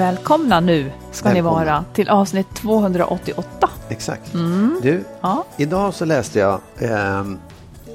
[0.00, 1.64] Välkomna nu ska ni Välkomna.
[1.64, 3.70] vara till avsnitt 288.
[3.88, 4.34] Exakt.
[4.34, 4.80] Mm.
[4.82, 5.44] Du, Ja.
[5.56, 7.38] idag så läste jag ehm,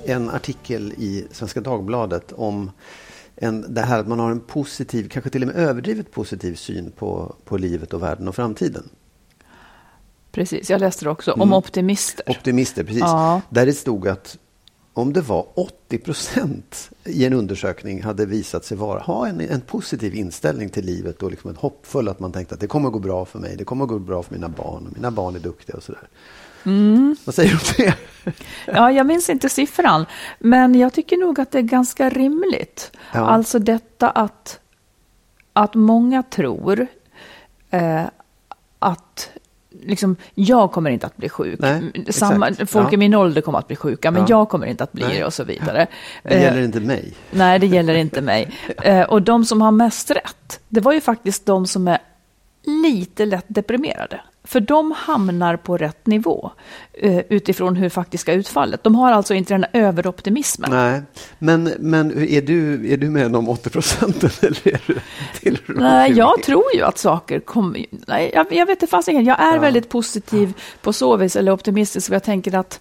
[0.05, 2.71] en artikel i Svenska Dagbladet om
[3.35, 6.91] en, det här att man har en positiv, kanske till och med överdrivet positiv syn
[6.91, 8.89] på, på livet och världen och framtiden.
[10.31, 12.29] Precis, jag läste det också om optimister.
[12.29, 13.01] Optimister, precis.
[13.01, 13.41] Ja.
[13.49, 14.37] Där det stod att
[14.95, 19.61] om det var 80 procent i en undersökning hade visat sig vara, ha en, en
[19.61, 22.93] positiv inställning till livet och liksom ett hoppfull att man tänkte att det kommer att
[22.93, 25.35] gå bra för mig, det kommer att gå bra för mina barn och mina barn
[25.35, 26.07] är duktiga och sådär.
[26.65, 27.15] Mm.
[27.25, 27.95] Vad säger du om det?
[28.65, 30.05] Ja, jag minns inte siffran,
[30.39, 32.91] men jag tycker nog att det är ganska rimligt.
[33.13, 33.19] Ja.
[33.19, 34.59] Alltså detta att,
[35.53, 36.87] att många tror
[37.69, 38.03] eh,
[38.79, 39.29] att
[39.85, 41.59] liksom, jag kommer inte att bli sjuk.
[41.59, 42.93] Nej, Samma, folk Ja.
[42.93, 44.27] i min ålder kommer att bli sjuka, men Ja.
[44.29, 45.17] jag kommer inte att bli Nej.
[45.19, 45.87] det och så vidare.
[46.23, 47.13] Det Eh, gäller inte mig.
[47.31, 48.51] Nej, det gäller inte mig.
[48.83, 51.97] Eh, och de som har mest rätt, det var ju faktiskt de som är
[52.83, 54.21] lite lätt deprimerade.
[54.45, 56.51] För de hamnar på rätt nivå
[56.93, 58.83] eh, utifrån hur faktiska utfallet.
[58.83, 60.71] De har alltså inte den här överoptimismen.
[60.71, 61.01] Nej,
[61.39, 64.29] men, men är, du, är du med de 80 procenten?
[64.41, 64.93] Eller är du,
[65.43, 66.17] de Nej, 20?
[66.19, 67.85] jag tror ju att saker kommer...
[68.07, 69.25] Nej, jag, jag vet inte fasiken.
[69.25, 69.59] Jag är Ja.
[69.61, 72.79] väldigt positiv på så vis, eller optimistisk, för jag tänker att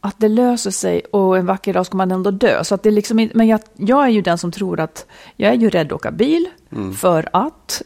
[0.00, 2.64] att det löser sig och en vacker dag ska man ändå dö.
[2.64, 5.06] Så att det liksom, men jag, jag är ju den som tror att
[5.36, 6.92] jag är ju rädd att åka bil Mm.
[6.94, 7.82] för att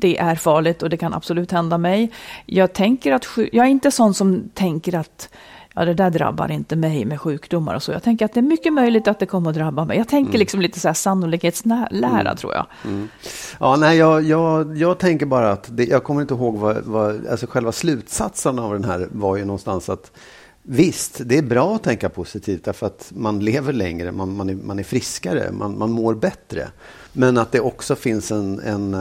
[0.00, 2.10] det är farligt och det kan absolut hända mig.
[2.46, 5.28] Jag tänker att jag är inte sån som tänker att
[5.74, 7.92] ja, det där drabbar inte mig med sjukdomar och så.
[7.92, 9.98] Jag tänker att det är mycket möjligt att det kommer att drabba mig.
[9.98, 10.38] Jag tänker Mm.
[10.38, 12.66] liksom lite så här sannolikhetslära tror jag.
[13.60, 17.26] Ja, nej, jag, jag, jag tänker bara att det, jag kommer inte ihåg vad, vad
[17.26, 20.12] alltså själva slutsatsen av den här var ju någonstans att
[20.68, 24.54] visst, det är bra att tänka positivt därför att man lever längre, man, man, är,
[24.54, 26.68] man är friskare, man, man mår bättre.
[27.12, 28.94] Men att det också finns en, en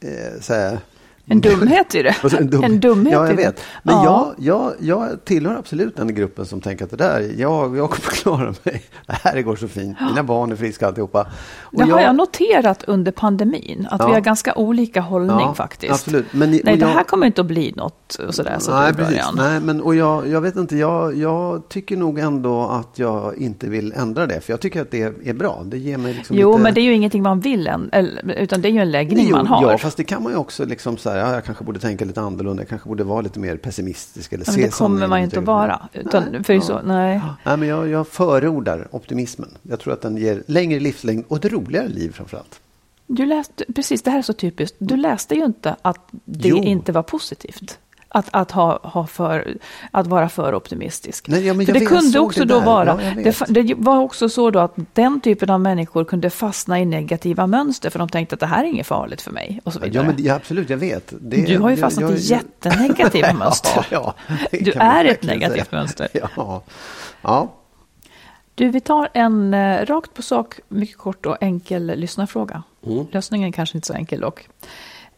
[0.00, 0.78] eh, så här,
[1.26, 2.16] en dumhet i det.
[2.22, 2.64] Alltså, en, dum...
[2.64, 3.60] En dumhet Ja, jag vet.
[3.82, 4.34] Men Ja.
[4.38, 8.10] jag, jag, jag tillhör absolut den gruppen som tänker att det där, jag, jag kommer
[8.10, 8.82] klara mig.
[9.06, 9.96] Det här går så fint.
[10.00, 11.26] Mina barn är friska alltihopa.
[11.60, 14.06] Och Det har jag noterat under pandemin, att Ja.
[14.06, 15.92] vi har ganska olika hållning Ja, faktiskt.
[15.92, 16.26] absolut.
[16.32, 18.56] Men Nej, och det jag- här kommer inte att bli något och sådär.
[18.60, 19.20] Så Nej, precis.
[19.34, 23.66] Nej, men, och jag, jag vet inte, jag, jag tycker nog ändå att jag inte
[23.68, 24.40] vill ändra det.
[24.40, 25.62] För jag tycker att det är bra.
[25.64, 26.62] Det ger mig liksom Jo, lite...
[26.62, 27.90] men det är ju ingenting man vill än,
[28.36, 29.70] utan det är ju en läggning Jo, man har.
[29.72, 32.04] Ja, fast det kan man ju också liksom så här, ja, jag kanske borde tänka
[32.04, 32.62] lite annorlunda.
[32.62, 34.32] Jag kanske borde vara lite mer pessimistisk.
[34.32, 35.88] Eller men se det kommer man ju inte att vara.
[35.92, 36.60] Utan, för ja.
[36.60, 37.20] så, nej.
[37.44, 39.48] Nej, men jag, jag förordar optimismen.
[39.62, 42.60] Jag tror att den ger längre livslängd och ett roligare liv framförallt.
[43.06, 44.76] Du läste, precis, det här är så typiskt.
[44.78, 46.56] Du läste ju inte att det Jo.
[46.56, 47.78] inte var positivt.
[48.16, 49.56] Att, att, ha, ha för,
[49.90, 51.28] att vara för optimistisk.
[51.28, 53.34] Nej, ja, men för jag det vet, jag kunde också det då vara, Ja, jag
[53.48, 57.46] det, det var också så då att den typen av människor kunde fastna i negativa
[57.46, 59.60] mönster för de tänkte att det här är inget farligt för mig.
[59.64, 60.06] Och så Ja, vidare.
[60.06, 61.12] men, ja, absolut, jag vet.
[61.20, 63.86] Det, du har ju jag- fastnat jag- i jättenegativa mönster.
[63.90, 65.78] Ja, ja, Du är ett negativt säga.
[65.80, 66.08] mönster.
[66.36, 66.62] Ja.
[67.22, 67.52] ja.
[68.54, 72.62] Du, vi tar en eh, rakt på sak, mycket kort och enkel lyssnarfråga.
[72.86, 73.06] Mm.
[73.10, 74.48] Lösningen är kanske inte så enkel dock.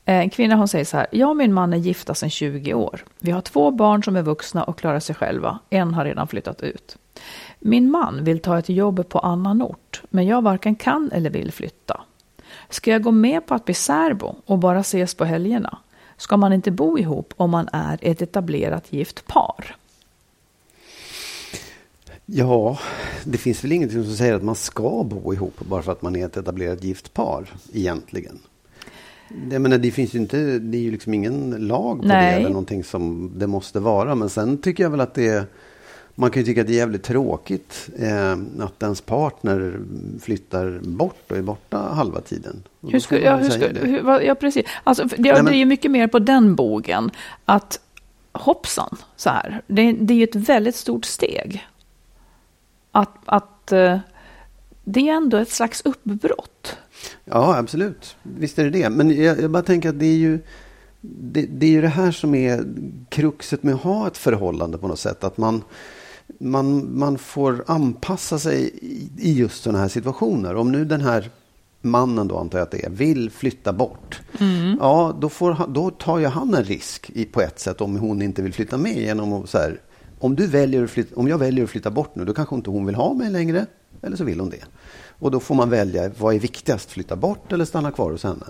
[0.08, 2.74] Eh, en kvinna hon säger så här, jag och min man är gifta sedan 20
[2.74, 3.04] år.
[3.18, 5.58] Vi har två barn som är vuxna och klarar sig själva.
[5.70, 6.96] En har redan flyttat ut.
[7.58, 11.52] Min man vill ta ett jobb på annan ort, men jag varken kan eller vill
[11.52, 12.00] flytta.
[12.70, 15.78] Ska jag gå med på att bli särbo och bara ses på helgerna?
[16.16, 19.76] Ska man inte bo ihop om man är ett etablerat gift par?
[22.26, 22.78] Ja,
[23.24, 26.16] det finns väl ingenting som säger att man ska bo ihop bara för att man
[26.16, 28.38] är ett etablerat gift par egentligen.
[29.50, 32.30] Jag menar, det finns ju inte, det är ju liksom ingen lag på Nej.
[32.32, 34.14] det eller någonting som det måste vara.
[34.14, 35.44] Men sen tycker jag väl att det är,
[36.14, 39.80] man kan ju tycka att det är jävligt tråkigt eh, att ens partner
[40.20, 42.62] flyttar bort och är borta halva tiden.
[42.80, 44.66] Och Hur skulle, ja, hur skulle, hur, vad- ja, precis.
[44.84, 47.10] Alltså, det, Nej, men- det är ju mycket mer på den bogen.
[47.44, 47.80] Att
[48.32, 49.62] hoppsan, så här.
[49.66, 51.66] Det, det är ju ett väldigt stort steg.
[52.92, 53.98] Att, att eh,
[54.84, 56.76] det är ändå ett slags uppbrott.
[57.24, 58.16] Ja, absolut.
[58.22, 58.90] Visst är det det.
[58.90, 60.38] Men jag, jag bara tänker att det är ju
[61.00, 62.64] det, det är ju det här som är
[63.08, 65.24] kruxet med att ha ett förhållande på något sätt.
[65.24, 65.62] Att man,
[66.38, 70.54] man, man får anpassa sig i, i just sådana här situationer.
[70.56, 71.30] Om nu den här
[71.82, 74.20] mannen då antar jag att det är, vill flytta bort.
[74.80, 77.96] Ja, då, får, han- då tar ju han en risk i, på ett sätt om
[77.96, 78.96] hon inte vill flytta med.
[78.96, 79.80] Genom att så här,
[80.18, 82.70] om, du väljer att flytta, om jag väljer att flytta bort nu, då kanske inte
[82.70, 83.66] hon vill ha mig längre.
[84.02, 84.64] Eller så vill hon det.
[85.18, 86.90] Och då får man välja, vad är viktigast?
[86.90, 88.46] Flytta bort eller stanna kvar hos henne?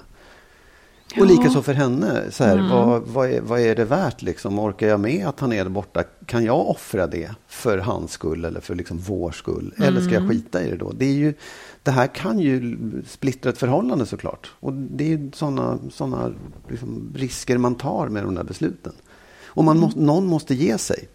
[1.20, 4.22] Och likaså för henne, så här, vad, vad, är, vad är det värt?
[4.22, 4.58] Liksom?
[4.58, 6.02] Orkar jag med att han är där borta?
[6.26, 9.74] Kan jag offra det för hans skull eller för liksom vår skull?
[9.76, 10.92] Eller ska jag skita i det då?
[10.92, 11.34] Det, är ju,
[11.82, 14.52] det här kan ju splittra ett förhållande såklart.
[14.60, 16.32] Och det är sådana såna,
[16.68, 18.92] liksom, risker man tar med de där besluten.
[19.44, 21.08] Och man måste, någon måste ge sig.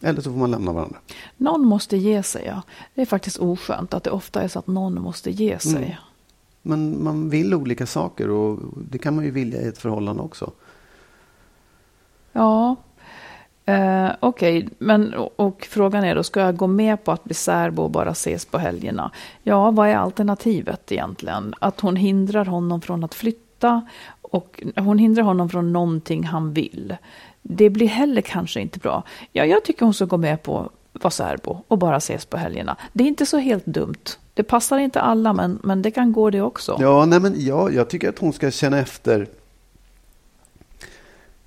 [0.00, 0.98] Eller så får man lämna varandra.
[1.36, 2.62] Någon måste ge sig, ja.
[2.94, 5.76] Det är faktiskt oskönt att det ofta är så att någon måste ge sig.
[5.76, 5.96] Mm.
[6.62, 8.58] Men man vill olika saker och
[8.90, 10.52] det kan man ju vilja i ett förhållande också.
[12.32, 12.76] Ja,
[13.64, 14.68] eh, okej.
[14.78, 17.90] Men och, och frågan är då, ska jag gå med på att bli särbo och
[17.90, 19.10] bara ses på helgerna?
[19.42, 21.54] Ja, vad är alternativet egentligen?
[21.58, 23.86] Att hon hindrar honom från att flytta
[24.22, 26.96] och hon hindrar honom från någonting han vill.
[27.48, 29.02] Det blir heller kanske inte bra.
[29.32, 32.36] Ja, jag tycker hon ska gå med på att vara särbo och bara ses på
[32.36, 32.76] helgerna.
[32.92, 34.04] Det är inte så helt dumt.
[34.34, 36.76] Det passar inte alla, men, men det kan gå det också.
[36.80, 39.28] Ja, nej men ja, jag tycker att hon ska känna efter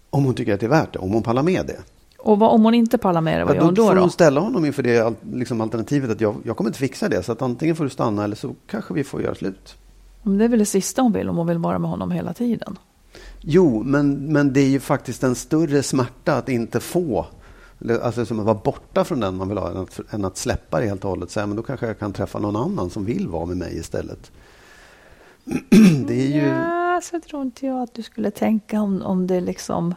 [0.09, 1.77] om hon tycker att det är värt det, om hon pallar med det.
[2.17, 3.87] Och vad, om hon inte pallar med det, vad Ja, gör hon då?
[3.87, 4.01] får då?
[4.01, 7.23] hon ställa honom inför det liksom alternativet att jag, jag kommer inte fixa det.
[7.23, 9.75] Så att antingen får du stanna eller så kanske vi får göra slut.
[10.23, 12.33] Men Det är väl det sista hon vill, om hon vill vara med honom hela
[12.33, 12.77] tiden.
[13.41, 17.25] Jo, men, men det är ju faktiskt en större smärta att inte få.
[18.01, 20.79] Alltså som att vara borta från den man vill ha än att, än att släppa
[20.79, 21.31] det helt och hållet.
[21.31, 23.77] Så, här, men då kanske jag kan träffa någon annan som vill vara med mig
[23.77, 24.31] istället.
[26.07, 26.47] Det är ju...
[26.47, 29.95] Ja, så tror inte jag att du skulle tänka om, om det liksom...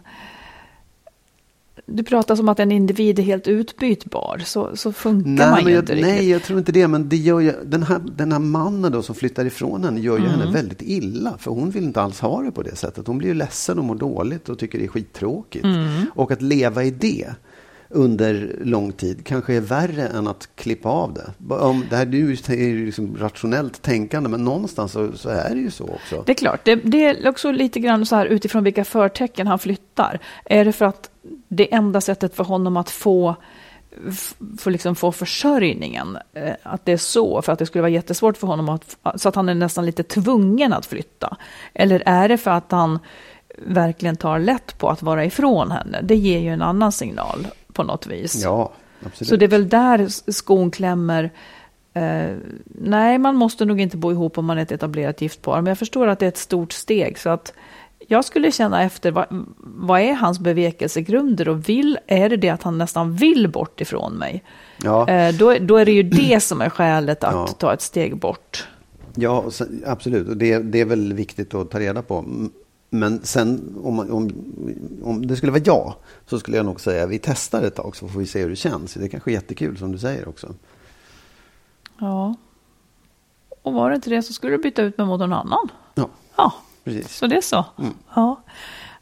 [1.87, 4.43] Du pratar som att en individ är helt utbytbar.
[4.44, 6.14] Så, så funkar man Nej, ju men jag, inte riktigt.
[6.14, 6.88] nej, jag tror inte det.
[6.88, 10.19] Men det gör ju, den, här, den här mannen då som flyttar ifrån henne gör
[10.19, 10.40] ju Mm.
[10.40, 11.34] henne väldigt illa.
[11.38, 13.06] För hon vill inte alls ha det på det sättet.
[13.06, 15.64] Hon blir ju ledsen och mår dåligt och tycker det är skittråkigt.
[15.64, 16.06] Mm.
[16.14, 17.29] Och att leva i det
[17.88, 21.55] under lång tid kanske är värre än att klippa av det.
[21.55, 25.61] Om, det här ju är ju liksom rationellt tänkande, men någonstans så, så är det
[25.61, 26.23] ju så också.
[26.26, 29.58] Det är klart, det, det är också lite grann så här utifrån vilka förtecken han
[29.58, 30.19] flyttar.
[30.44, 31.11] Är det för att
[31.48, 33.34] det enda sättet för honom att få,
[34.08, 37.91] f- få, liksom få försörjningen, eh, att det är så, för att det skulle vara
[37.91, 41.36] jättesvårt för honom, att, så att han är nästan lite tvungen att flytta?
[41.74, 42.98] Eller är det för att han
[43.58, 46.00] verkligen tar lätt på att vara ifrån henne?
[46.02, 48.43] Det ger ju en annan signal på något vis.
[48.44, 48.72] Ja,
[49.06, 49.29] absolut.
[49.29, 51.31] Så det är väl där skon klämmer.
[51.94, 55.56] Eh, nej, man måste nog inte bo ihop om man är ett etablerat gift par.
[55.56, 57.19] Men jag förstår att det är ett stort steg.
[57.19, 57.52] Så att
[58.12, 59.26] jag skulle känna efter, vad,
[59.58, 61.48] vad är hans bevekelsegrunder?
[61.48, 64.44] Och vill, är det det att han nästan vill bort ifrån mig?
[64.82, 65.08] ja.
[65.08, 67.46] Eh, då, då är det ju det som är skälet att Ja.
[67.46, 68.69] ta ett steg bort.
[69.14, 69.44] Ja,
[69.86, 70.28] absolut.
[70.28, 72.24] Och det, det är väl viktigt att ta reda på.
[72.90, 74.31] Men sen om, man- om,
[75.04, 78.08] om det skulle vara ja, så skulle jag nog säga vi testar ett tag så
[78.08, 78.94] får vi se hur det känns.
[78.94, 80.54] Det är kanske är jättekul som du säger också.
[81.98, 82.34] Ja.
[83.62, 85.69] Och var det inte det så skulle du byta ut mig mot någon annan.
[85.94, 86.52] Ja, Ja,
[86.84, 87.17] precis.
[87.17, 87.65] så det är så.
[88.15, 88.43] Ja.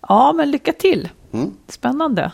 [0.08, 1.08] ja, men lycka till.
[1.32, 1.50] Mm.
[1.68, 2.32] Spännande.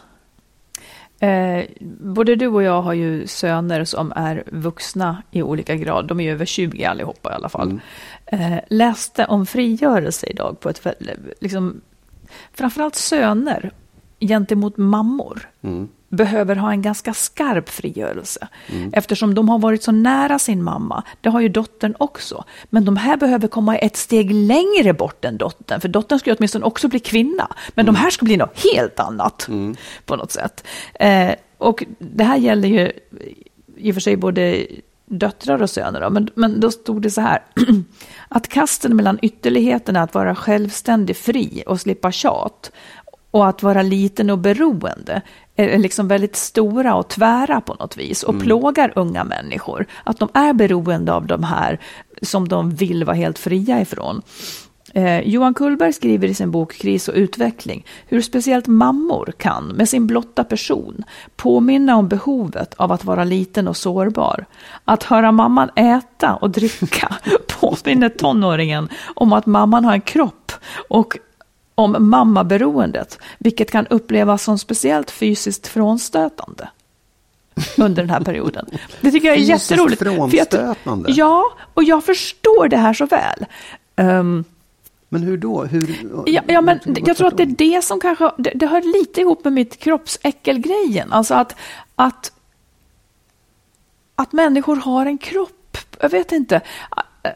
[1.18, 1.64] Eh,
[2.00, 6.06] både du och jag har ju söner som är vuxna i olika grad.
[6.06, 7.80] De är ju över 20 allihopa i alla fall.
[8.26, 10.86] Eh, läste om frigörelse idag på ett
[11.40, 11.80] liksom,
[12.52, 13.70] framförallt söner
[14.20, 15.50] gentemot mammor.
[15.62, 15.88] Mm.
[16.08, 18.48] Behöver ha en ganska skarp frigörelse.
[18.92, 21.02] Eftersom de har varit så nära sin mamma.
[21.20, 22.44] Det har ju dottern också.
[22.70, 25.80] Men de här behöver komma ett steg längre bort än dottern.
[25.80, 27.48] För dottern ska ju åtminstone också bli kvinna.
[27.74, 29.48] Men de här ska bli något helt annat
[30.04, 30.66] på något sätt.
[30.94, 32.92] Eh, och det här gäller ju
[33.76, 34.66] i och för sig både
[35.06, 36.00] döttrar och söner.
[36.00, 36.10] Då.
[36.10, 37.42] Men, men då stod det så här.
[38.28, 42.72] Att kasten mellan ytterligheterna att vara självständig fri och slippa tjat
[43.30, 45.22] och att vara liten och beroende
[45.56, 49.86] liksom väldigt stora och tvära på något vis och plågar unga människor.
[50.04, 51.80] Att de är beroende av de här
[52.22, 54.22] som de vill vara helt fria ifrån.
[54.96, 59.88] Eh, Johan Kullberg skriver i sin bok Kris och utveckling hur speciellt mammor kan, med
[59.88, 61.04] sin blotta person,
[61.36, 64.46] påminna om behovet av att vara liten och sårbar.
[64.84, 67.16] Att höra mamman äta och dricka
[67.60, 70.52] påminner tonåringen om att mamman har en kropp
[70.88, 71.18] och
[71.78, 76.68] om mammaberoendet, vilket kan upplevas som speciellt fysiskt frånstötande
[77.78, 78.66] under den här perioden.
[79.00, 80.02] Det tycker jag är Fysiskt jätteroligt.
[80.02, 81.12] jag- frånstötande?
[81.12, 83.46] ja, och jag förstår det här så väl.
[83.96, 84.44] Ehm,
[85.08, 85.64] Men hur då?
[85.64, 88.82] Hur, Ja, ja men jag tror att det är det som kanske, det, det hör
[88.98, 91.12] lite ihop med mitt kroppsäckelgrejen.
[91.12, 91.56] Alltså att,
[91.96, 92.32] att,
[94.14, 95.78] att människor har en kropp.
[96.00, 96.60] Jag vet inte.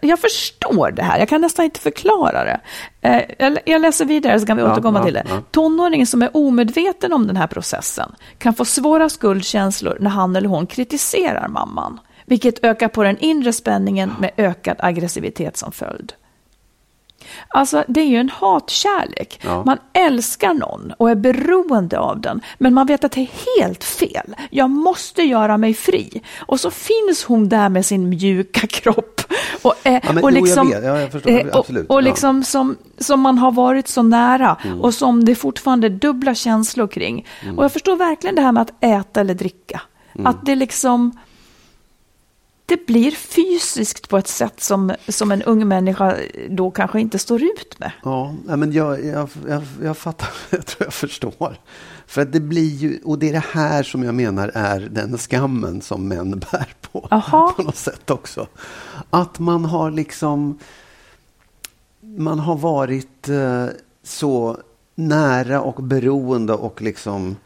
[0.03, 2.61] Jag förstår det här, jag kan nästan inte förklara det.
[3.01, 5.25] Eh, Jag, jag läser vidare så kan vi Ja, återkomma ja, till det.
[5.29, 5.43] ja.
[5.51, 10.49] Tonåringen som är omedveten om den här processen kan få svåra skuldkänslor när han eller
[10.49, 12.01] hon kritiserar mamman.
[12.27, 16.13] Vilket ökar på den inre spänningen med ökad aggressivitet som följd.
[17.49, 19.41] Alltså det är ju en hatkärlek.
[19.45, 19.63] Ja.
[19.67, 22.41] Man älskar någon och är beroende av den.
[22.59, 24.35] Men man vet att det är helt fel.
[24.51, 26.23] Jag måste göra mig fri.
[26.47, 29.20] Och så finns hon där med sin mjuka kropp.
[29.63, 30.85] Och, eh, Ja, men- och jo, liksom, vet.
[30.85, 31.31] Ja, förstår.
[31.31, 31.71] eh, och-.
[31.71, 32.01] Och Ja.
[32.01, 34.57] liksom som, som man har varit så nära.
[34.65, 34.81] Mm.
[34.81, 37.27] Och som det fortfarande är dubbla känslor kring.
[37.43, 37.59] Mm.
[37.59, 39.81] Och jag förstår verkligen det här med att äta eller dricka.
[40.25, 41.19] Att det liksom
[42.67, 46.15] det blir fysiskt på ett sätt som, som en ung människa
[46.51, 47.93] då kanske inte står ut med.
[48.05, 51.57] Ja, men jag, jag, jag, jag fattar, jag tror jag förstår.
[52.11, 55.19] För att det blir ju, och det är det här som jag menar är den
[55.19, 57.09] skammen som män bär på.
[57.11, 57.53] Aha.
[57.57, 58.47] På något sätt också.
[59.11, 60.59] Att man har liksom,
[62.01, 63.67] man har varit eh,
[64.03, 64.59] så
[64.95, 67.37] nära och beroende och liksom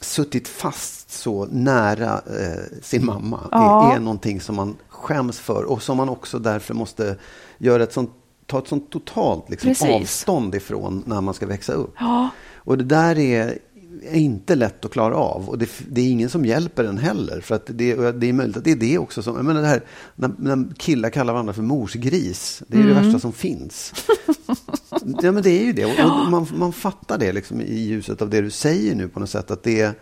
[0.00, 3.90] suttit fast så nära eh, sin mamma Ja.
[3.92, 7.16] är, är någonting som man skäms för och som man också därför måste
[7.58, 8.10] göra ett sånt,
[8.46, 9.88] ta ett sånt totalt liksom, Precis.
[9.88, 11.94] avstånd ifrån när man ska växa upp.
[11.98, 12.30] Ja,
[12.66, 13.58] Och det där är,
[14.02, 17.40] är inte lätt att klara av och det, det är ingen som hjälper en heller.
[17.40, 19.68] För att det, det är möjligt att det är det också som, jag menar det
[19.68, 19.82] här,
[20.14, 23.92] när, när killar kallar varandra för morsgris, det är ju det värsta som finns.
[25.22, 28.22] ja men det är ju det och, och man, man fattar det liksom i ljuset
[28.22, 29.94] av det du säger nu på något sätt att det är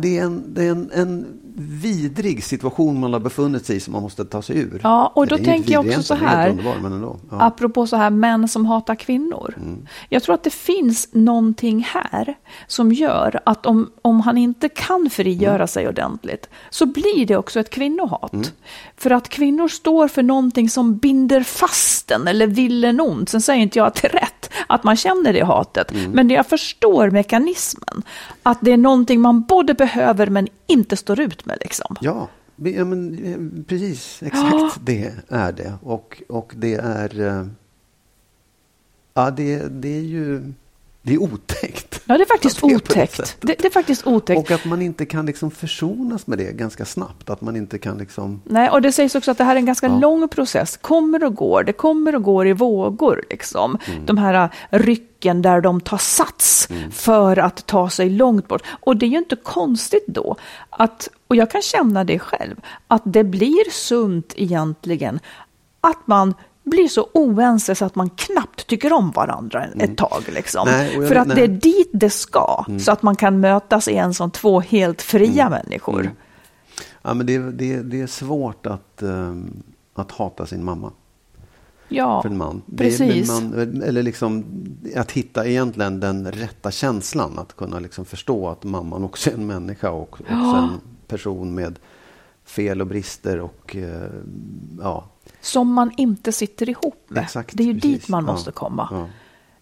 [0.00, 1.26] det är, en, det är en, en
[1.58, 4.80] vidrig situation man har befunnit sig i som man måste ta sig ur.
[4.82, 7.16] Ja, och då tänker jag också så egentligen, här, underbar, men ändå.
[7.30, 7.42] Ja.
[7.42, 9.54] apropå så här män som hatar kvinnor.
[9.56, 9.86] Mm.
[10.08, 12.34] Jag tror att det finns någonting här
[12.66, 15.68] som gör att om, om han inte kan frigöra Mm.
[15.68, 18.52] sig ordentligt så blir det också ett kvinnohat.
[18.96, 23.28] För att kvinnor står för någonting som binder fast en eller vill en ont.
[23.28, 26.10] Sen säger inte jag att det är rätt att man känner det hatet, Mm.
[26.10, 28.02] men jag förstår mekanismen.
[28.42, 31.58] Att det är någonting man både behöver men inte står ut med.
[31.60, 31.96] Liksom.
[32.00, 34.22] Ja, ja men, eh, precis.
[34.22, 35.78] Exakt det är det.
[35.82, 37.20] Och, och det är...
[37.20, 37.46] eh,
[39.18, 40.52] Ja, det, det är ju...
[41.06, 42.00] Det är otäckt.
[42.06, 43.36] Ja, det är faktiskt det otäckt.
[43.40, 44.38] Det, det är faktiskt otäckt.
[44.38, 47.30] Och att man inte kan liksom försonas med det ganska snabbt.
[47.30, 48.40] Att man inte kan liksom...
[48.44, 49.98] Nej, och det sägs också att det här är en ganska Ja.
[49.98, 50.76] lång process.
[50.76, 53.22] Kommer och går, det kommer och går i vågor.
[53.30, 53.78] Liksom.
[53.86, 54.06] Mm.
[54.06, 54.34] De här
[54.70, 56.90] äh, rycken där de tar sats Mm.
[56.90, 58.62] för att ta sig långt bort.
[58.80, 60.36] Och det är ju inte konstigt då,
[60.70, 62.56] att, och jag kan känna det själv,
[62.88, 65.20] att det blir sunt egentligen
[65.80, 66.34] att man
[66.70, 70.22] blir så oense så att man knappt tycker om varandra ett tag.
[70.34, 70.68] Liksom.
[70.68, 70.80] Mm.
[71.00, 71.36] Nej, För att nej.
[71.36, 75.46] det är dit det ska, så att man kan mötas igen som två helt fria
[75.46, 75.58] Mm.
[75.64, 76.10] människor.
[77.02, 79.62] Ja, men det, är- det, det är svårt att, ehm,
[79.94, 80.92] att hata sin mamma.
[81.88, 82.62] Ja, för en man.
[82.76, 83.28] Precis.
[83.28, 84.44] man, eller liksom
[84.96, 87.38] att hitta egentligen den rätta känslan.
[87.38, 90.68] Att kunna liksom förstå att mamman också är en människa och också en
[91.08, 91.78] person med
[92.44, 94.10] fel och brister och eh,
[94.82, 95.04] ja,
[95.40, 97.22] Som man inte sitter ihop med.
[97.22, 97.92] Exakt, det är ju precis.
[97.92, 98.88] dit man Ja, måste komma.
[98.90, 99.08] ja.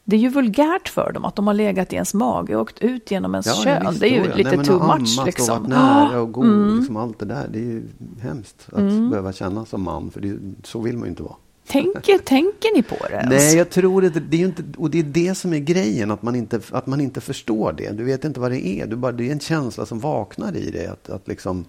[0.06, 2.78] Det är ju vulgärt för dem att de har legat i ens mage och åkt
[2.78, 3.86] ut genom ens kön.
[3.88, 4.34] visst, det är ju ja.
[4.34, 5.24] lite Nej, too much.
[5.26, 5.56] Liksom.
[5.56, 6.78] Och varit nära och god, mm.
[6.78, 7.48] liksom allt det där.
[7.52, 7.82] Det är ju
[8.20, 10.10] hemskt att behöva känna som man.
[10.10, 11.34] För det, så vill man ju inte vara.
[11.66, 13.30] Tänker, tänker ni på det ens?
[13.30, 16.10] Nej, jag tror inte, det är ju inte, och det är det som är grejen,
[16.10, 17.90] att man inte, att man inte förstår det.
[17.92, 20.70] Du vet inte vad det är, du bara, det är en känsla som vaknar i
[20.70, 20.86] dig.
[20.86, 21.64] Att, att liksom,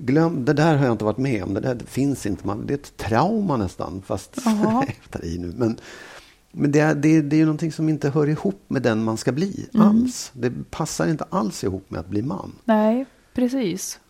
[0.00, 2.46] glöm, det där har jag inte varit med om, det där finns inte.
[2.46, 4.38] Man, det är ett trauma nästan, fast
[5.12, 5.52] jag i nu.
[5.56, 5.76] Men,
[6.52, 9.16] men det är, det, det är ju någonting som inte hör ihop med den man
[9.16, 9.88] ska bli mm.
[9.88, 10.30] alls.
[10.34, 12.52] Det passar inte alls ihop med att bli man.
[12.64, 14.00] Nej, precis.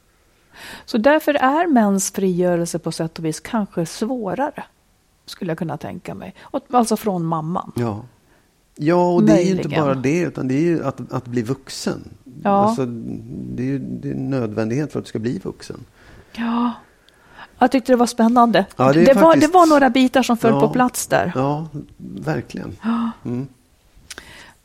[0.85, 4.65] Så därför är mäns frigörelse på sätt och vis kanske svårare,
[5.27, 6.35] skulle jag kunna tänka mig.
[6.71, 7.73] Alltså från mamman.
[7.77, 8.05] Ja,
[8.77, 9.59] ja och det Möjligen.
[9.59, 12.09] är ju inte bara det, utan det är ju att, att bli vuxen.
[12.45, 12.51] Ja.
[12.51, 15.81] Alltså, det är ju det är en nödvändighet för att du ska bli vuxen.
[16.33, 16.73] Ja,
[17.59, 18.67] jag tyckte det var spännande.
[18.77, 19.23] Ja, det, det, faktiskt...
[19.23, 21.33] var, det var några bitar som föll ja, på plats där.
[21.35, 22.77] Ja, verkligen.
[23.25, 23.47] Mm.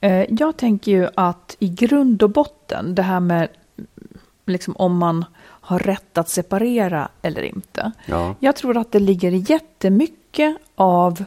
[0.01, 3.47] Eh, jag tänker ju att i grund och botten, det här med
[4.45, 7.91] liksom om man har rätt att separera eller inte.
[8.05, 8.35] Ja.
[8.39, 11.23] Jag tror att det ligger jättemycket av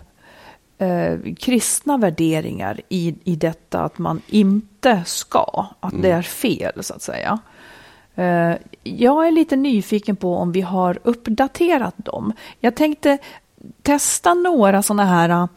[0.83, 6.03] eh, kristna värderingar i, i detta att man inte ska, att mm.
[6.03, 7.39] det är fel så att säga.
[8.15, 12.33] Eh, jag är lite nyfiken på om vi har uppdaterat dem.
[12.61, 13.19] Jag tänkte
[13.83, 15.49] testa några sådana här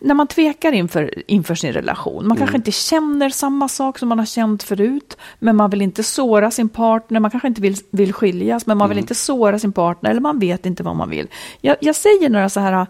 [0.00, 2.36] när man tvekar inför, inför sin relation, man mm.
[2.36, 6.50] kanske inte känner samma sak som man har känt förut, men man vill inte såra
[6.50, 9.02] sin partner, man kanske inte vill, vill skiljas, men man vill mm.
[9.02, 11.28] inte såra sin partner, eller man vet inte vad man vill.
[11.60, 12.86] Jag, jag säger några så här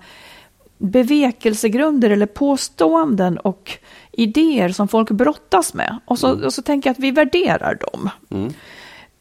[0.86, 3.78] bevekelsegrunder eller påståenden och
[4.12, 6.44] idéer som folk brottas med, och så, mm.
[6.44, 8.10] och så tänker jag att vi värderar dem.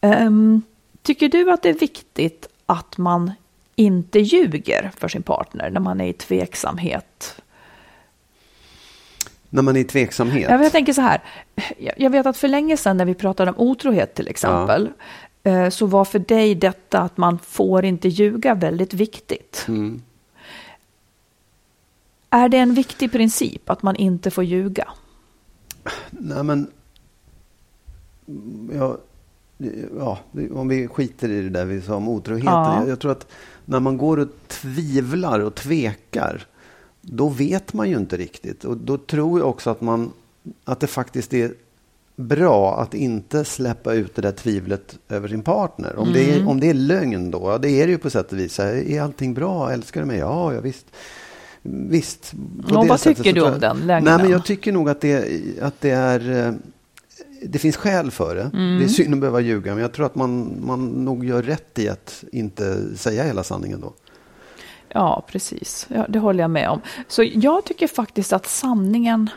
[0.01, 0.62] Um,
[1.01, 3.32] tycker du att det är viktigt att man
[3.75, 7.36] inte ljuger för sin partner när man är i tveksamhet
[9.53, 10.50] när man är i tveksamhet?
[10.63, 11.22] jag tänker så här.
[11.98, 14.89] Jag vet att för länge sedan när vi pratade om otrohet till exempel.
[15.43, 15.51] Ja.
[15.51, 19.65] Eh, så var för dig detta att man får inte ljuga väldigt viktigt.
[19.67, 20.01] Mm.
[22.33, 24.87] Är det en viktig princip att man inte får ljuga?
[26.09, 26.67] Nej men.
[28.73, 28.97] Ja,
[29.97, 30.19] ja,
[30.53, 32.53] om vi skiter i det där vi sa om otroheten.
[32.53, 32.79] Ja.
[32.79, 33.27] Jag, jag tror att
[33.65, 36.47] när man går och tvivlar och tvekar
[37.01, 38.65] då vet man ju inte riktigt.
[38.65, 40.11] Och då tror jag också att, man,
[40.63, 41.53] att det faktiskt är
[42.15, 45.95] bra att inte släppa ut det där tvivlet över sin partner.
[45.95, 46.13] Om, mm.
[46.13, 46.47] det, är, mm.
[46.47, 48.60] om det är lögn då, ja, det är det ju på sätt och vis.
[48.60, 49.71] Är allting bra?
[49.71, 50.17] Älskar du mig?
[50.17, 50.86] Ja, ja visst.
[51.63, 52.34] Visst.
[52.63, 54.04] Och vad tycker du om den lögnen?
[54.04, 55.26] Nej, men jag tycker nog att det,
[55.62, 56.47] att det är...
[56.47, 56.54] Eh,
[57.45, 58.52] det finns skäl för det.
[58.54, 58.80] Mm.
[58.80, 61.80] Det är synd att behöva ljuga, men jag tror att man, man nog gör rätt
[61.80, 63.93] i att inte säga hela sanningen då.
[64.89, 65.88] Ja, precis.
[65.89, 66.82] Ja, det håller jag med om.
[67.08, 69.30] Så jag tycker faktiskt att sanningen...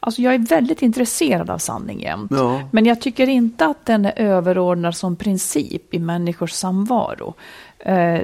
[0.00, 2.30] Alltså jag är väldigt intresserad av sanning jämt.
[2.34, 2.68] Ja.
[2.72, 7.34] Men jag tycker inte att den är överordnad som princip i människors samvaro.
[7.78, 8.20] Eh,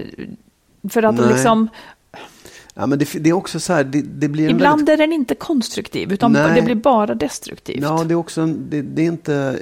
[0.90, 1.68] för att liksom...
[2.80, 4.92] Ja, men det, det, är också så här, det, det blir Ibland väldigt...
[4.92, 6.54] är den inte konstruktiv, utan Nej.
[6.54, 7.82] det blir bara destruktivt.
[7.82, 9.58] Ja, det är också, det, det är inte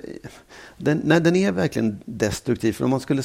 [0.77, 2.73] den, nej, den är verkligen destruktiv.
[2.73, 3.23] För om man skulle,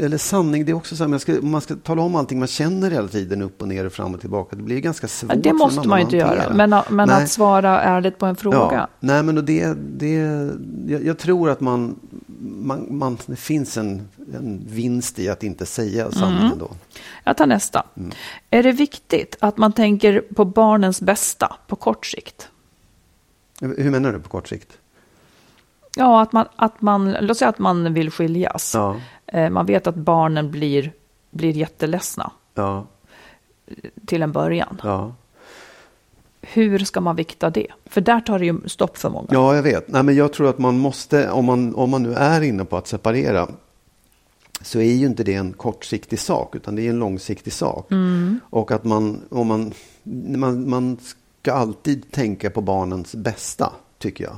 [0.00, 2.48] eller sanning, det är också så här, man ska, man ska tala om allting man
[2.48, 4.56] känner hela tiden, upp och ner och fram och tillbaka.
[4.56, 5.32] Det blir ganska svårt.
[5.34, 8.68] Ja, det måste man ju inte göra, men, men att svara ärligt på en fråga.
[8.72, 10.14] Ja, nej, men det, det,
[10.86, 12.00] jag, jag tror att man,
[12.40, 16.58] man, man, det finns en, en vinst i att inte säga sanningen mm.
[16.58, 16.70] då.
[17.24, 17.86] Jag tar nästa.
[17.96, 18.10] Mm.
[18.50, 22.48] Är det viktigt att man tänker på barnens bästa på kort sikt?
[23.60, 24.78] Hur menar du på kort sikt?
[25.96, 28.74] Ja, att man, att man, låt säga att man vill skiljas.
[28.74, 28.96] Ja.
[29.26, 30.92] Eh, man vet att barnen blir,
[31.30, 32.30] blir jätteledsna.
[32.54, 32.86] Ja.
[34.06, 34.80] Till en början.
[34.84, 35.14] Ja.
[36.40, 37.66] Hur ska man vikta det?
[37.84, 39.28] För där tar det ju stopp för många.
[39.30, 39.88] Ja, jag vet.
[39.88, 42.76] Nej, men jag tror att man måste, om man, om man nu är inne på
[42.76, 43.48] att separera,
[44.62, 47.92] så är ju inte det en kortsiktig sak, utan det är en långsiktig sak.
[47.92, 48.40] Mm.
[48.50, 49.72] Och att man, om man,
[50.36, 50.98] man, man
[51.42, 54.36] ska alltid tänka på barnens bästa, tycker jag.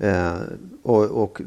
[0.00, 0.34] Eh,
[0.82, 1.40] och, och,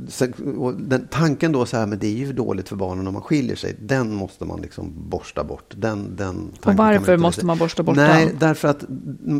[0.57, 3.21] och, den tanken då så här, men det är ju dåligt för barnen om man
[3.21, 3.75] skiljer sig.
[3.79, 5.73] Den måste man liksom borsta bort.
[5.77, 8.35] Den, den och varför man måste man borsta bort Nej, den?
[8.39, 8.85] därför att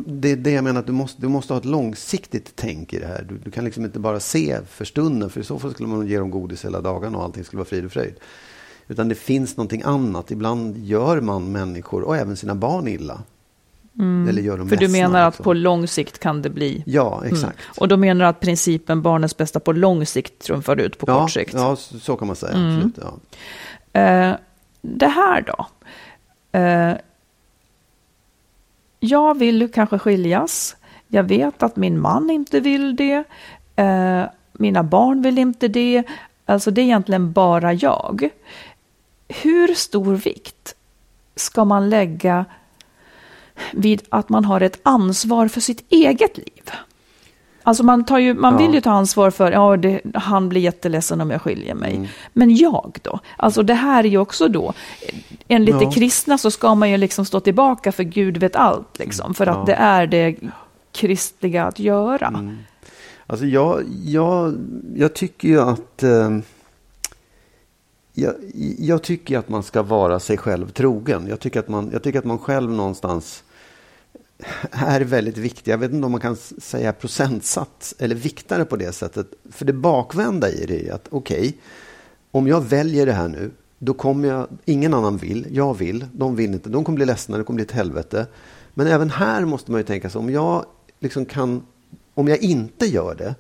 [0.08, 3.00] det är det jag menar, att du måste, du måste ha ett långsiktigt tänk i
[3.00, 3.26] det här.
[3.30, 6.08] Du, du, kan liksom inte bara se för stunden, för i så fall skulle man
[6.08, 8.14] ge dem godis hela dagarna och allting skulle vara frid och fröjd.
[8.88, 10.32] Utan det finns någonting annat.
[10.32, 13.22] Ibland gör man människor och även sina barn illa.
[14.00, 14.30] Mm.
[14.30, 16.84] Eller gör dem För du menar att på lång sikt kan det bli?
[16.86, 17.34] Ja, mm.
[17.34, 17.60] exakt.
[17.60, 17.74] Mm.
[17.78, 21.22] Och då menar du att principen barnets bästa på lång sikt trumfar ut på ja,
[21.22, 21.54] kort sikt?
[21.54, 22.54] Ja, så kan man säga.
[22.54, 22.76] Mm.
[22.76, 23.00] Absolut,
[23.94, 24.30] ja.
[24.30, 24.36] Uh,
[24.82, 25.68] det här då?
[26.60, 26.98] Uh,
[29.00, 30.76] jag vill kanske skiljas.
[31.08, 33.24] Jag vet att min man inte vill det.
[33.80, 36.04] Uh, mina barn vill inte det.
[36.46, 38.30] Alltså det är egentligen bara jag.
[39.44, 40.76] Hur stor vikt
[41.36, 42.46] ska man lägga
[43.74, 46.72] vid att man har ett ansvar för sitt eget liv?
[47.64, 48.60] Alltså man, tar ju, man Ja.
[48.60, 51.96] vill ju ta ansvar för, ja, det, han blir jätteledsen om jag skiljer mig.
[51.96, 52.08] Mm.
[52.34, 53.20] Men jag då?
[53.38, 54.74] Alltså det här är ju också då,
[55.48, 55.80] enligt Ja.
[55.80, 59.48] det kristna så ska man ju liksom stå tillbaka för Gud vet allt, liksom, för
[59.48, 59.64] att Ja.
[59.66, 60.36] det är det
[60.92, 62.28] kristliga att göra.
[62.28, 62.58] Mm.
[63.28, 64.56] Alltså jag, jag,
[64.96, 66.30] jag tycker ju att eh,
[68.14, 68.36] jag,
[68.78, 71.28] jag tycker att man ska vara sig själv trogen.
[71.28, 73.44] Jag tycker att man, jag tycker att man själv någonstans
[74.72, 75.72] är väldigt viktig.
[75.72, 79.28] Jag vet inte om man kan säga procentsats eller viktare på det sättet.
[79.50, 81.58] För det bakvända i det är att okej,
[82.32, 86.36] om jag väljer det här nu, då kommer jag, ingen annan vill, jag vill, de
[86.36, 88.28] vill inte, de kommer bli ledsna, det kommer bli ett helvete.
[88.74, 90.66] Men även här måste man ju tänka sig, om jag
[91.00, 91.64] liksom kan,
[92.14, 93.36] om jag inte gör det,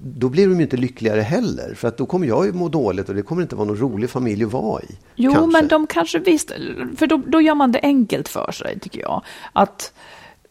[0.00, 1.74] då blir de ju inte lyckligare heller.
[1.74, 4.10] För att då kommer jag ju må dåligt och det kommer inte vara någon rolig
[4.10, 4.86] familj att vara i.
[5.14, 5.50] Jo, kanske.
[5.52, 6.52] men de kanske visst,
[6.96, 9.22] för då, då gör man det enkelt för sig, tycker jag.
[9.52, 9.92] Att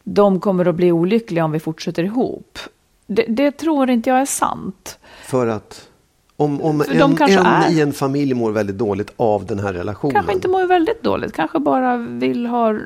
[0.04, 2.58] de kommer att bli olyckliga om vi fortsätter ihop.
[3.06, 4.98] Det, det tror inte jag är sant.
[5.22, 5.88] För att
[6.36, 10.14] om, om en, en är- i en familj mår väldigt dåligt av den här relationen.
[10.14, 12.78] Kanske inte mår väldigt dåligt, kanske bara vill ha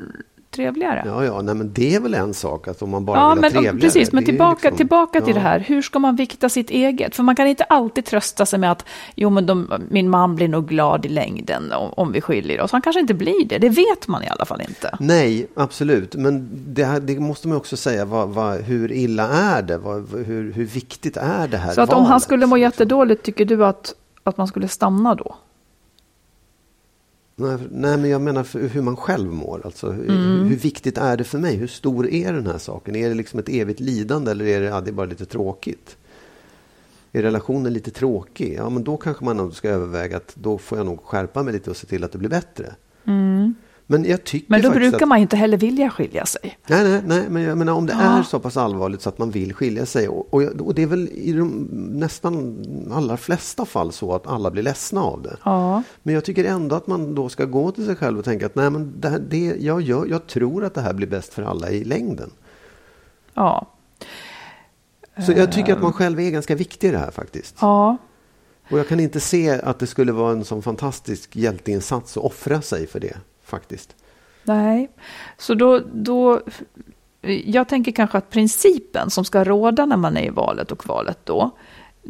[0.51, 1.03] trevligare.
[1.05, 3.35] Ja, ja, nej, men det är väl en sak att om man bara Ja, vill
[3.41, 3.79] men, ha trevligare.
[3.79, 5.41] precis, men tillbaka, liksom- tillbaka till ja.
[5.41, 5.59] det här.
[5.59, 7.15] Hur ska man vikta sitt eget?
[7.15, 10.47] För man kan inte alltid trösta sig med att jo, men de, min man blir
[10.47, 12.71] nog glad i längden om, om vi skiljer oss.
[12.71, 14.97] Han kanske inte blir det, det vet man i alla fall inte.
[14.99, 16.15] Nej, absolut.
[16.15, 18.05] Men det, här, det måste man också säga.
[18.05, 19.77] Vad, vad, hur illa är det?
[19.77, 22.09] Vad, hur, hur viktigt är det här Så att om valet?
[22.09, 22.61] han skulle må liksom?
[22.61, 25.35] jättedåligt, tycker du att, att man skulle stanna då?
[27.39, 27.57] Nej,
[27.97, 29.61] men jag menar för hur man själv mår.
[29.65, 30.47] Alltså, hur, Mm.
[30.47, 31.55] hur viktigt är det för mig?
[31.55, 32.95] Hur stor är den här saken?
[32.95, 35.97] Är det liksom ett evigt lidande eller är det, ja, det är bara lite tråkigt?
[37.11, 38.53] Är relationen lite tråkig?
[38.57, 41.69] Ja, men då kanske man ska överväga att då får jag nog skärpa mig lite
[41.69, 42.75] och se till att det blir bättre.
[43.89, 44.45] Men jag tycker.
[44.49, 46.57] Men då brukar att, man inte heller vilja skilja sig.
[46.67, 48.19] Nej, nej, nej, men jag menar om det Ja.
[48.19, 50.87] är så pass allvarligt så att man vill skilja sig och, och, och det är
[50.87, 55.37] väl i de nästan allra flesta fall så att alla blir ledsna av det.
[55.43, 55.83] Ja.
[56.03, 58.55] Men jag tycker ändå att man då ska gå till sig själv och tänka att
[58.55, 61.43] nej, men det här, det, jag, gör, jag tror att det här blir bäst för
[61.43, 62.31] alla i längden.
[63.33, 63.67] Ja.
[65.25, 67.55] Så jag tycker att man själv är ganska viktig i det här faktiskt.
[67.61, 67.97] Ja.
[68.71, 72.61] Och jag kan inte se att det skulle vara en sån fantastisk hjälteinsats att offra
[72.61, 73.17] sig för det
[73.47, 73.95] faktiskt.
[74.43, 74.89] Nej.
[75.37, 76.41] Så då, då...
[77.45, 81.19] Jag tänker kanske att principen som ska råda när man är i valet och kvalet
[81.23, 81.51] då,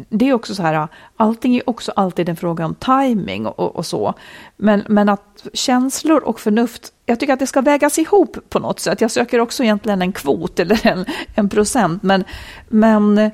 [0.09, 3.85] det är också så här, allting är också alltid en fråga om timing och, och
[3.85, 4.13] så.
[4.57, 8.79] Men, men att känslor och förnuft, jag tycker att det ska vägas ihop på något
[8.79, 9.01] sätt.
[9.01, 12.23] Jag söker också egentligen en kvot eller en, en procent, men,
[12.67, 13.31] men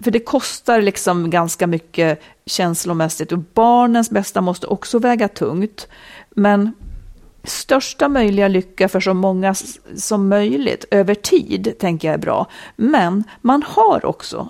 [0.00, 5.88] för det kostar liksom ganska mycket känslomässigt och barnens bästa måste också väga tungt.
[6.34, 6.72] Men
[7.44, 9.54] största möjliga lycka för så många
[9.96, 12.46] som möjligt över tid tänker jag är bra.
[12.76, 14.48] Men man har också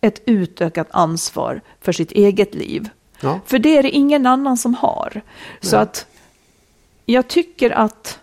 [0.00, 2.88] ett utökat ansvar för sitt eget liv.
[3.20, 3.40] Ja.
[3.46, 5.22] För det är det ingen annan som har.
[5.60, 5.82] Så Nej.
[5.82, 6.06] att
[7.06, 8.18] jag tycker att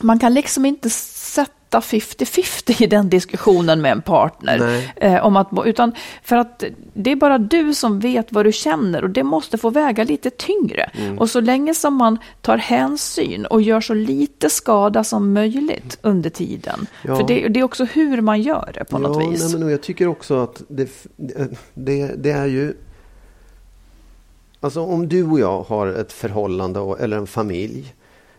[0.00, 4.82] man kan liksom inte sätta 50-50 i den diskussionen med en partner.
[4.96, 9.04] Eh, om att, utan för att det är bara du som vet vad du känner
[9.04, 10.82] och det måste få väga lite tyngre.
[10.82, 11.18] Mm.
[11.18, 16.30] Och så länge som man tar hänsyn och gör så lite skada som möjligt under
[16.30, 16.86] tiden.
[17.02, 17.16] Ja.
[17.16, 19.52] För det, det är också hur man gör det på något ja, vis.
[19.52, 20.90] Nej, men jag tycker också att det,
[21.74, 22.74] det, det är ju...
[24.60, 27.94] Alltså om du och jag har ett förhållande eller en familj.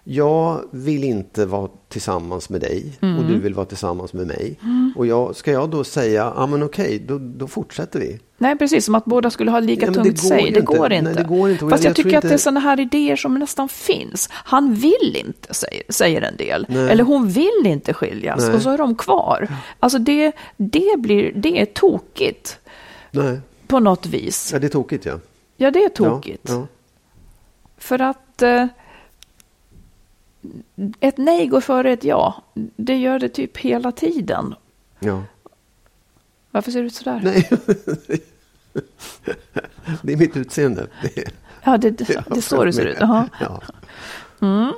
[0.10, 3.28] Jag vill inte vara tillsammans med dig och Mm.
[3.28, 4.60] du vill vara tillsammans med mig.
[4.96, 8.20] Och jag, ska jag då säga, ja men okej, då, då fortsätter vi.
[8.38, 10.42] Nej, precis som att båda skulle ha lika Ja, tungt säg.
[10.42, 10.62] Det inte.
[10.62, 11.14] går Nej, inte.
[11.14, 11.66] det går inte.
[11.66, 13.70] Och Fast jag- jag, jag tycker att inte- det är sådana här idéer som nästan
[13.70, 14.30] finns.
[14.32, 16.66] Han vill inte, säger, säger en del.
[16.70, 16.90] Nej.
[16.90, 18.42] Eller hon vill inte skiljas.
[18.46, 18.56] Nej.
[18.56, 19.48] Och så är de kvar.
[19.80, 22.60] Alltså det, det, blir, det är tokigt
[23.12, 24.50] Nej, på något vis.
[24.54, 25.20] ja, det är tokigt ja.
[25.58, 26.50] Ja, det är tokigt.
[26.50, 26.68] Ja, ja.
[27.78, 28.66] För att eh,
[31.00, 32.44] ett nej går före ett ja.
[32.76, 34.56] Det gör det typ hela tiden.
[35.00, 35.24] ja.
[36.52, 37.22] Varför ser du ut sådär?
[37.24, 37.50] Nej.
[40.02, 40.88] det är mitt utseende.
[41.02, 41.30] Det är,
[41.64, 42.98] Ja, det, det, det är så det ser ut.
[43.00, 43.28] Ja.
[44.42, 44.74] Mm.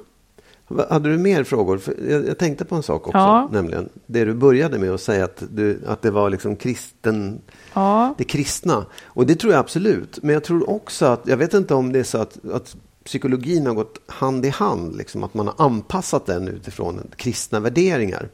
[0.90, 1.78] Hade du mer frågor?
[1.78, 3.50] För jag, jag tänkte på en sak också, Ja.
[3.52, 7.42] nämligen det du började med att säga att, du, att det var liksom kristen,
[7.74, 8.16] Ja.
[8.18, 8.86] det kristna.
[9.04, 10.20] Och det tror jag absolut.
[10.24, 12.76] Men jag tror också att, jag vet inte om det är så att, att
[13.10, 18.30] psykologin har gått hand i hand, liksom, att man har anpassat den utifrån kristna värderingar.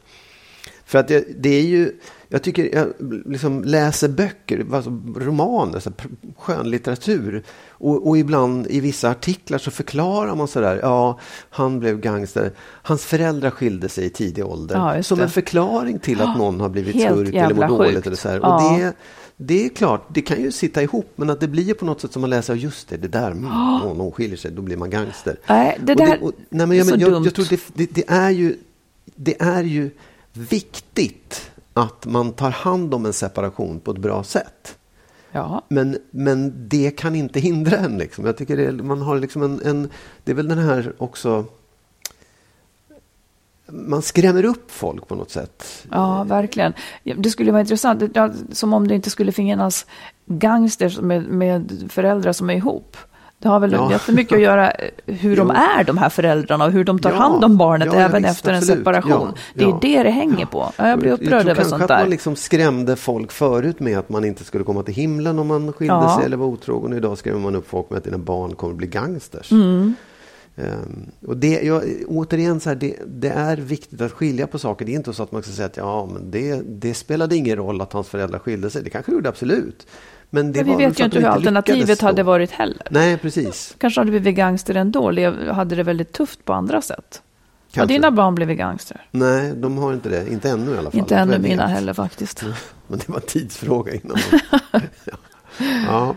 [0.84, 1.92] För att det, det är ju,
[2.28, 2.92] jag tycker, jag
[3.26, 5.92] liksom läser böcker, alltså romaner, så
[6.38, 7.42] skönlitteratur.
[7.68, 11.18] Och, och, ibland i vissa artiklar så förklarar man sådär, ja,
[11.50, 12.52] han blev gangster.
[12.82, 14.76] Hans föräldrar skilde sig i tidig ålder.
[14.76, 18.06] Ja, som en förklaring till att någon har blivit skurk eller mår dåligt.
[18.06, 18.40] Eller så här.
[18.40, 18.92] Och det,
[19.36, 22.12] det är klart, det kan ju sitta ihop, men att det blir på något sätt
[22.12, 23.96] som man läser, just det, det där, oh.
[23.96, 25.36] någon skiljer sig, då blir man gangster.
[25.48, 27.94] Nej, det där och det, och, nej, men, jag, men, jag, jag, tror det, det,
[27.94, 28.56] det, är ju,
[29.04, 29.90] det är ju
[30.32, 34.78] viktigt att man tar hand om en separation på ett bra sätt.
[35.32, 35.62] Ja.
[35.68, 37.98] Men, men det kan inte hindra en.
[37.98, 38.26] Liksom.
[38.26, 39.90] Jag tycker det, man har liksom en, en,
[40.24, 41.44] det är väl den här också
[43.68, 45.86] man skrämmer upp folk på något sätt.
[45.90, 46.72] Ja, verkligen.
[47.16, 48.02] Det skulle vara intressant,
[48.52, 49.86] som om det inte skulle finnas
[50.26, 52.96] gangsters med, med föräldrar som är ihop.
[53.38, 53.92] Det har väl ja.
[53.92, 57.16] jättemycket att göra eh, hur de är, de här föräldrarna, och hur de tar ja.
[57.16, 58.78] hand om barnet ja, även visst, efter en absolut.
[58.78, 59.32] separation.
[59.54, 60.72] det är det det hänger på.
[60.76, 61.94] jag blir upprörd över sånt där.
[61.94, 65.46] att man liksom skrämde folk förut med att man inte skulle komma till himlen om
[65.46, 66.92] man skilde sig eller var otrogen.
[66.92, 69.52] Idag skrämmer man upp folk med att dina barn kommer att bli gangsters.
[69.52, 69.94] Mm.
[70.58, 74.84] Um, och det, jag, återigen, så här, det, det, är viktigt att skilja på saker.
[74.84, 77.56] Det är inte så att man ska säga att ja, men det, det spelade ingen
[77.56, 78.82] roll att hans föräldrar skilde sig.
[78.82, 79.86] Det kanske gjorde absolut.
[80.30, 82.86] Men, men vi vet ju inte hur alternativet hade varit heller.
[82.90, 83.74] Nej, precis.
[83.78, 85.12] Kanske hade blivit gangster ändå,
[85.52, 87.22] hade det väldigt tufft på andra sätt.
[87.72, 87.80] Kanske.
[87.80, 89.06] Har dina barn blivit gangster?
[89.10, 90.32] Nej, de har inte det.
[90.32, 90.98] Inte ännu i alla fall.
[90.98, 92.44] Inte ännu mina heller faktiskt.
[92.86, 94.18] Men det var en tidsfråga innan.
[94.32, 94.40] Man...
[95.04, 95.16] ja.
[95.86, 96.16] ja.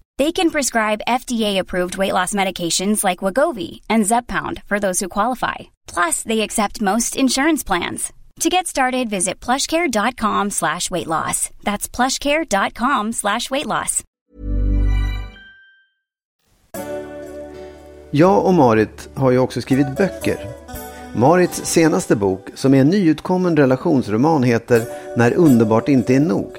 [0.21, 5.55] They can prescribe FDA-approved weight loss medications like Wagovi and Zeppound for those who qualify.
[5.93, 8.13] Plus, they accept most insurance plans.
[8.41, 11.49] To get started, visit plushcare.com slash weight loss.
[11.63, 14.03] That's plushcare.com slash weight loss.
[18.11, 20.39] Jag och Marit har ju också skrivit böcker.
[21.15, 24.83] Marits senaste bok, som är en nyutkommen relationsroman, heter
[25.17, 26.57] När underbart inte är nog.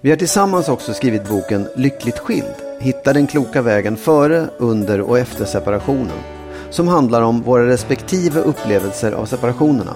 [0.00, 2.54] Vi har tillsammans också skrivit boken Lyckligt skild.
[2.82, 6.18] Hitta den kloka vägen före, under och efter separationen.
[6.70, 9.94] Som handlar om våra respektive upplevelser av separationerna.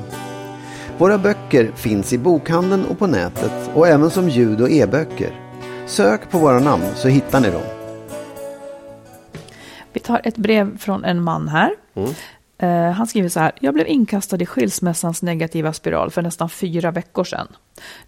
[0.99, 5.41] Våra böcker finns i bokhandeln och på nätet och även som ljud och e-böcker.
[5.87, 7.63] Sök på våra namn så hittar ni dem.
[9.93, 11.71] Vi tar ett brev från en man här.
[11.95, 12.11] Mm.
[12.59, 16.91] Eh, han skriver så här, jag blev inkastad i skilsmässans negativa spiral för nästan fyra
[16.91, 17.49] veckor sedan.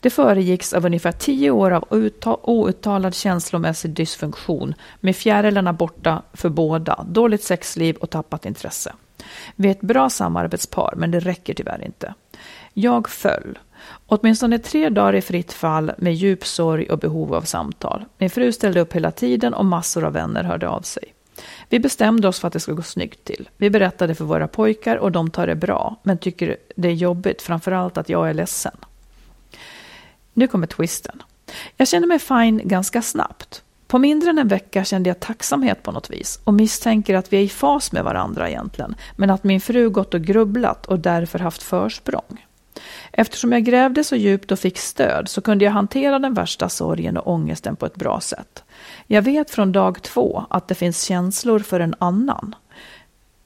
[0.01, 1.85] Det föregicks av ungefär tio år av
[2.43, 8.93] outtalad känslomässig dysfunktion med fjärilarna borta för båda, dåligt sexliv och tappat intresse.
[9.57, 12.15] Vi är ett bra samarbetspar, men det räcker tyvärr inte.
[12.73, 13.59] Jag föll.
[14.07, 18.05] Åtminstone tre dagar i fritt fall med djup sorg och behov av samtal.
[18.19, 21.16] Min fru ställde upp hela tiden och massor av vänner hörde av sig.
[21.69, 23.49] Vi bestämde oss för att det ska gå snyggt till.
[23.57, 27.43] Vi berättade för våra pojkar och de tar det bra, men tycker det är jobbigt,
[27.43, 28.77] framförallt att jag är ledsen.
[30.35, 31.23] Nu kommer twisten.
[31.77, 33.63] Jag kände mig fine ganska snabbt.
[33.87, 37.37] På mindre än en vecka kände jag tacksamhet på något vis och misstänker att vi
[37.37, 41.39] är i fas med varandra egentligen, men att min fru gått och grubblat och därför
[41.39, 42.46] haft försprång.
[43.19, 47.17] Eftersom jag grävde så djupt och fick stöd så kunde jag hantera den värsta sorgen
[47.17, 48.65] och ångesten på ett bra sätt.
[49.07, 52.55] Jag vet från dag två att det finns känslor för en annan.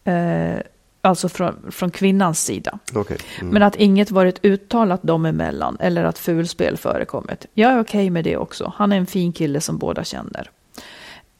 [0.05, 0.59] Eh,
[1.03, 2.79] alltså från, från kvinnans sida.
[2.95, 3.19] Okay.
[3.41, 3.53] Mm.
[3.53, 7.47] Men att inget varit uttalat dem emellan eller att fulspel förekommit.
[7.55, 8.73] Jag är okej okay med det också.
[8.77, 10.51] Han är en fin kille som båda känner.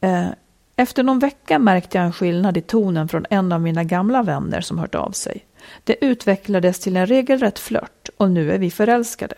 [0.01, 0.27] Eh,
[0.75, 4.61] Efter någon vecka märkte jag en skillnad i tonen från en av mina gamla vänner
[4.61, 5.45] som hört av sig.
[5.83, 9.35] Det utvecklades till en regelrätt flört och nu är vi förälskade.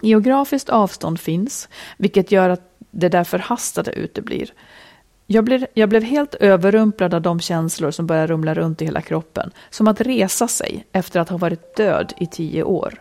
[0.00, 4.52] Geografiskt avstånd finns, vilket gör att det där förhastade uteblir.
[5.26, 9.00] Jag blev, jag blev helt överrumplad av de känslor som började rumla runt i hela
[9.00, 9.50] kroppen.
[9.70, 13.00] Som att resa sig efter att ha varit död i tio år.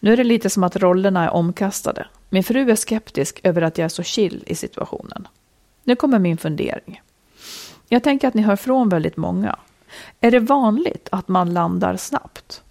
[0.00, 2.06] Nu är det lite som att rollerna är omkastade.
[2.28, 5.28] Min fru är skeptisk över att jag är så chill i situationen.
[5.84, 7.02] Nu kommer min fundering.
[7.88, 9.58] Jag tänker att ni hör från väldigt många.
[10.20, 12.62] Är det vanligt att man landar snabbt?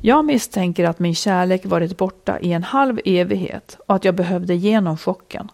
[0.00, 4.54] Jag misstänker att min kärlek varit borta i en halv evighet och att jag behövde
[4.54, 5.50] genom chocken.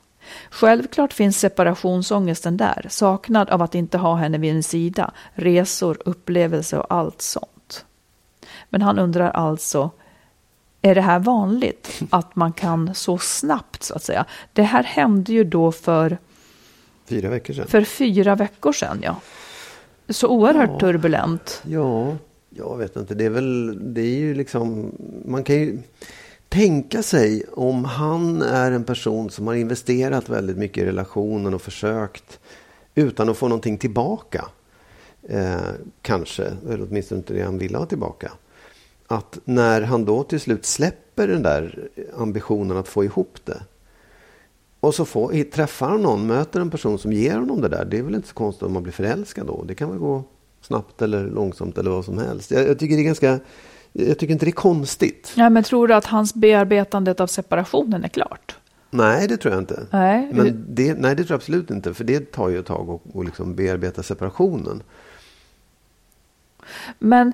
[0.50, 6.78] Självklart finns separationsångesten där, saknad av att inte ha henne vid en sida, resor, upplevelser
[6.78, 7.84] och allt sånt.
[8.68, 9.90] Men han undrar alltså,
[10.82, 14.24] är det här vanligt att man kan så snabbt så att säga?
[14.52, 16.18] Det här hände ju då för
[17.06, 17.66] Fyra veckor sedan.
[17.66, 19.16] för fyra veckor sedan, ja.
[20.08, 20.78] Så oerhört Ja.
[20.78, 21.62] turbulent.
[21.66, 22.16] Ja,
[22.50, 23.14] jag vet inte.
[23.14, 24.92] Det är väl, det är ju liksom,
[25.24, 25.78] man kan ju
[26.48, 31.62] tänka sig om han är en person som har investerat väldigt mycket i relationen och
[31.62, 32.38] försökt
[32.94, 34.44] utan att få någonting tillbaka.
[35.28, 35.56] Eh,
[36.02, 38.32] kanske, eller åtminstone inte det han ville ha tillbaka.
[39.06, 43.62] Att när han då till slut släpper den där ambitionen att få ihop det.
[44.84, 47.84] Och så får, träffar han någon, möter en person som ger honom det där.
[47.84, 49.64] Det är väl inte så konstigt om man blir förälskad då.
[49.64, 50.24] Det kan väl gå
[50.60, 52.50] snabbt eller långsamt eller vad som helst.
[52.50, 53.38] Jag, jag tycker det är ganska,
[53.92, 55.32] jag tycker inte det är konstigt.
[55.36, 58.56] Ja, men tror du att hans bearbetandet av separationen är klart?
[58.90, 59.86] Nej, det tror jag inte.
[59.90, 60.30] Nej.
[60.32, 61.94] Men det, nej, det tror jag absolut inte.
[61.94, 64.82] För det tar ju ett tag att att liksom bearbeta separationen.
[66.98, 67.32] Men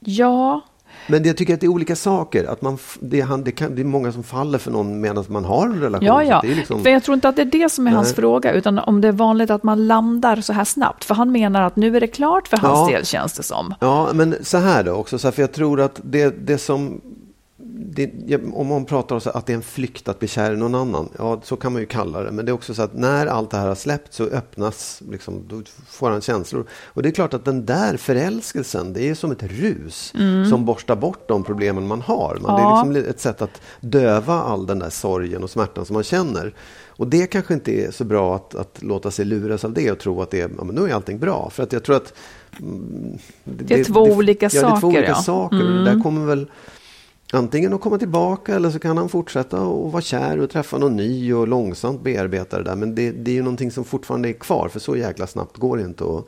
[0.00, 0.60] ja,
[1.06, 2.44] Men jag tycker att det är olika saker.
[2.44, 5.24] Att man, det, är han, det, kan, det är många som faller för någon medan
[5.28, 6.06] man har en relation.
[6.06, 6.40] ja, ja.
[6.42, 8.14] Det är liksom, För jag tror inte att det är det som är hans Nej.
[8.16, 11.04] fråga, utan om det är vanligt att man landar så här snabbt.
[11.04, 12.96] För han menar att nu är det klart för hans Ja.
[12.96, 13.74] del, känns det som.
[13.80, 15.18] Ja, men så här då också.
[15.18, 17.00] Så här, för jag tror att det, det som...
[17.92, 20.56] Det, ja, om man pratar om att det är en flykt att bli kär i
[20.56, 21.08] någon annan.
[21.18, 22.30] Ja, så kan man ju kalla det.
[22.32, 25.44] Men det är också så att när allt det här har släppt så öppnas, liksom,
[25.48, 26.66] då får han känslor.
[26.84, 30.12] Och det är klart att den där förälskelsen, det är som ett rus
[30.50, 32.38] som borstar bort de problemen man har.
[32.40, 32.84] Man, Det är Ja.
[32.84, 36.54] liksom ett sätt att döva all den där sorgen och smärtan som man känner.
[36.88, 39.98] Och det kanske inte är så bra att, att låta sig luras av det och
[39.98, 41.50] tro att det är, ja, men nu är allting bra.
[41.50, 42.14] För att jag tror att
[42.58, 45.14] mm, Det är två olika ja, det är två saker, olika ja.
[45.14, 45.56] saker.
[45.56, 46.46] Det där kommer väl
[47.32, 50.96] antingen att komma tillbaka eller så kan han fortsätta och vara kär och träffa någon
[50.96, 52.76] ny och långsamt bearbeta det där.
[52.76, 55.76] Men det, det är ju någonting som fortfarande är kvar för så jäkla snabbt går
[55.76, 56.26] det inte att,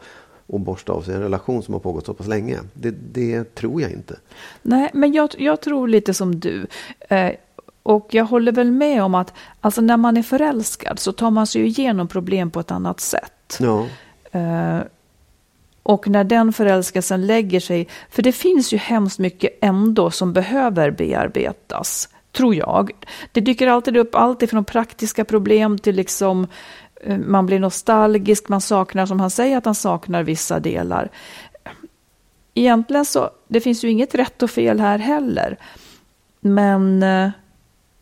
[0.54, 2.58] att borsta av sig en relation som har pågått så pass länge.
[2.74, 4.16] Det, det tror jag inte.
[4.62, 6.66] Nej, men jag, jag tror lite som du.
[7.08, 7.30] Eh,
[7.82, 11.46] och jag håller väl med om att alltså när man är förälskad så tar man
[11.46, 13.56] sig igenom problem på ett annat sätt.
[13.60, 13.86] Ja,
[14.32, 14.80] Eh,
[15.82, 20.90] och när den förälskelsen lägger sig, för det finns ju hemskt mycket ändå som behöver
[20.90, 22.90] bearbetas, tror jag.
[23.32, 26.46] Det dyker alltid upp allt ifrån praktiska problem till liksom
[27.00, 31.10] eh, man blir nostalgisk, man saknar, som han säger att han saknar vissa delar.
[32.54, 35.56] Egentligen så, det finns ju inget rätt och fel här heller.
[36.40, 37.30] Men, eh,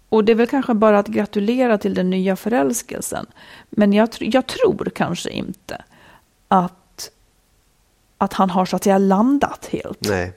[0.08, 3.26] och det är väl kanske bara att gratulera till den nya förälskelsen.
[3.70, 5.82] Men jag, jag tror kanske inte
[6.48, 6.79] att,
[8.20, 9.98] att han har så att säga landat helt.
[10.08, 10.32] nej.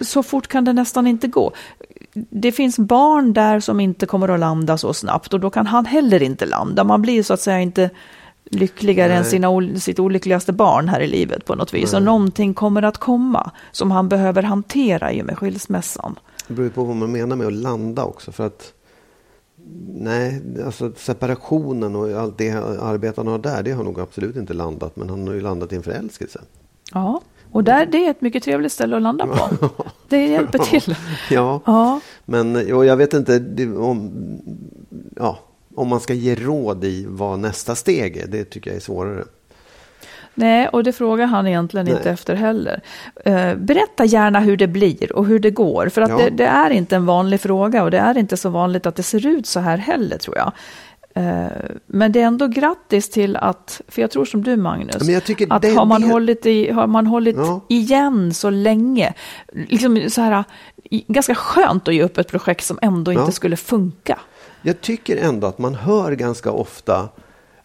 [0.00, 1.52] Så fort kan det nästan inte gå.
[2.14, 5.86] Det finns barn där som inte kommer att landa så snabbt och då kan han
[5.86, 6.84] heller inte landa.
[6.84, 7.90] Man blir så att säga inte
[8.44, 9.30] lyckligare än Nej.
[9.30, 11.92] sina, ol- sitt olyckligaste barn här i livet på något vis.
[11.94, 12.06] Och Nej.
[12.06, 16.18] någonting kommer att komma som han behöver hantera i och med skilsmässan.
[16.48, 18.32] Det beror på vad man menar med att landa också.
[18.32, 18.72] För att
[19.86, 24.54] Nej, alltså separationen och allt det arbetet han har där, det har nog absolut inte
[24.54, 24.96] landat.
[24.96, 26.40] Men han har ju landat i en förälskelse.
[26.92, 27.20] Ja,
[27.52, 29.68] och där, det är ett mycket trevligt ställe att landa på.
[30.08, 30.96] Det hjälper till.
[31.30, 34.12] Ja, Ja, men och jag vet inte det, om,
[35.16, 35.38] ja,
[35.74, 38.26] om man ska ge råd i vad nästa steg är.
[38.26, 39.24] Det tycker jag är svårare.
[40.34, 41.94] nej, och det frågar han egentligen Nej.
[41.96, 42.80] inte efter heller.
[43.24, 45.88] Eh, berätta gärna hur det blir och hur det går.
[45.88, 46.16] För att Ja.
[46.16, 49.02] det, det är inte en vanlig fråga och det är inte så vanligt att det
[49.02, 50.52] ser ut så här heller tror jag.
[51.16, 51.46] Eh,
[51.86, 54.94] men det är ändå grattis till att, för jag tror som du Magnus,
[55.48, 57.60] att det- har man det- hållit, i, har man hållit Ja.
[57.68, 59.14] igen så länge,
[59.52, 60.44] liksom så här,
[61.08, 63.20] ganska skönt att ge upp ett projekt som ändå Ja.
[63.20, 64.18] inte skulle funka.
[64.62, 67.08] Jag tycker ändå att man hör ganska ofta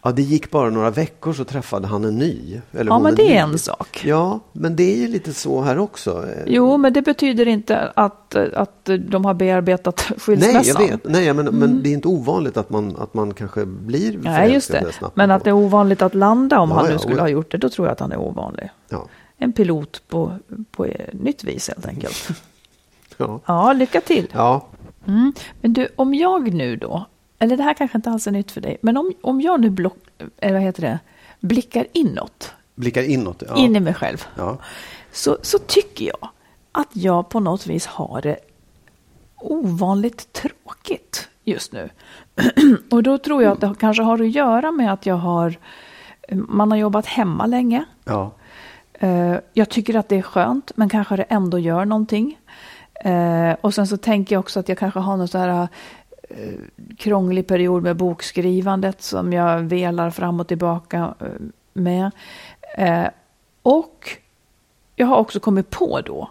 [0.03, 2.61] Ja, det gick bara några veckor så träffade han en ny.
[2.71, 3.53] Eller Ja, men en det är ny.
[3.53, 4.01] en sak.
[4.05, 6.25] Ja, men det är ju lite så här också.
[6.45, 10.83] Jo, men det betyder inte att, att de har bearbetat Nej, skilsmässan.
[10.85, 11.03] jag vet.
[11.09, 14.21] Nej, men, men det är inte ovanligt att man, att man kanske blir Mm.
[14.21, 14.97] Nej, just förälskad det.
[14.97, 15.15] snabbt.
[15.15, 17.21] Men att det är ovanligt att landa om Ja, han nu ja, skulle ja.
[17.21, 18.69] ha gjort det, då tror jag att han är ovanlig.
[18.89, 19.05] Ja.
[19.37, 20.33] En pilot på,
[20.71, 22.29] på nytt vis helt enkelt.
[23.17, 23.39] Ja.
[23.45, 24.27] Ja, lycka till.
[24.33, 24.65] ja.
[25.07, 25.33] Mm.
[25.61, 27.05] Men du, om jag nu då,
[27.39, 29.69] eller det här kanske inte alls är nytt för dig, men om, om jag nu
[29.69, 29.97] block,
[30.37, 30.99] eller vad heter det,
[31.39, 33.43] blickar inåt, Blickar inåt.
[33.47, 33.55] Ja.
[33.57, 34.57] in i mig själv, Ja.
[35.11, 36.29] så, så tycker jag
[36.71, 38.37] att jag på något vis har det
[39.35, 41.89] ovanligt tråkigt just nu.
[42.91, 45.55] Och då tror jag att det kanske har att göra med att jag har,
[46.31, 47.85] man har jobbat hemma länge.
[48.05, 48.31] Ja.
[48.93, 52.37] Eh, Jag tycker att det är skönt, men kanske det ändå gör någonting.
[53.03, 55.67] Eh, Och sen så tänker jag också att jag kanske har någon så här eh,
[56.97, 61.27] krånglig period med bokskrivandet som jag velar fram och tillbaka eh,
[61.73, 62.11] med.
[62.77, 63.07] Eh,
[63.61, 64.17] Och
[64.95, 66.29] jag har också kommit på då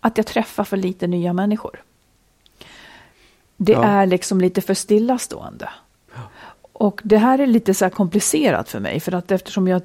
[0.00, 1.82] att jag träffar för lite nya människor.
[3.56, 3.84] Det Ja.
[3.84, 5.68] är liksom lite för stillastående.
[6.72, 9.82] Och det här är lite så komplicerat för mig, för att eftersom jag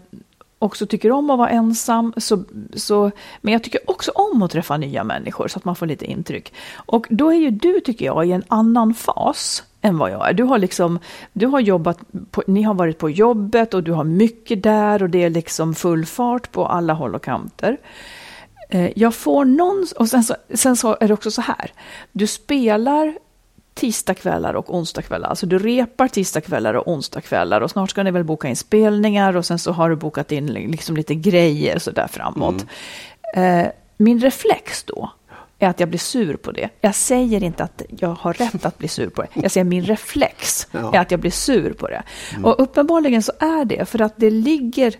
[0.64, 2.44] också tycker om att vara ensam, så,
[2.74, 3.12] så,
[3.42, 6.54] men jag tycker också om att träffa nya människor så att man får lite intryck.
[6.76, 10.34] Och då är ju du, tycker jag, i en annan fas än vad jag är.
[10.34, 11.00] Du har liksom,
[11.34, 12.00] du har jobbat,
[12.32, 15.76] på, ni har varit på jobbet och du har mycket där och det är liksom
[15.76, 17.78] full fart på alla håll och kanter.
[18.70, 21.72] Eh, jag får någon, och sen så, sen så är det också så här,
[22.12, 23.18] du spelar
[23.74, 25.30] tisdagskvällar och onsdagskvällar.
[25.30, 29.46] Alltså du repar tisdagskvällar och onsdagskvällar och snart ska ni väl boka in spelningar och
[29.46, 32.66] sen så har du bokat in liksom lite grejer så där framåt.
[33.36, 33.66] Eh,
[33.98, 35.12] min reflex då
[35.60, 36.70] är att jag blir sur på det.
[36.82, 39.28] Jag säger inte att jag har rätt att bli sur på det.
[39.34, 40.94] Jag säger min reflex Ja.
[40.96, 42.04] är att jag blir sur på det.
[42.44, 44.96] Och uppenbarligen så är det för att det ligger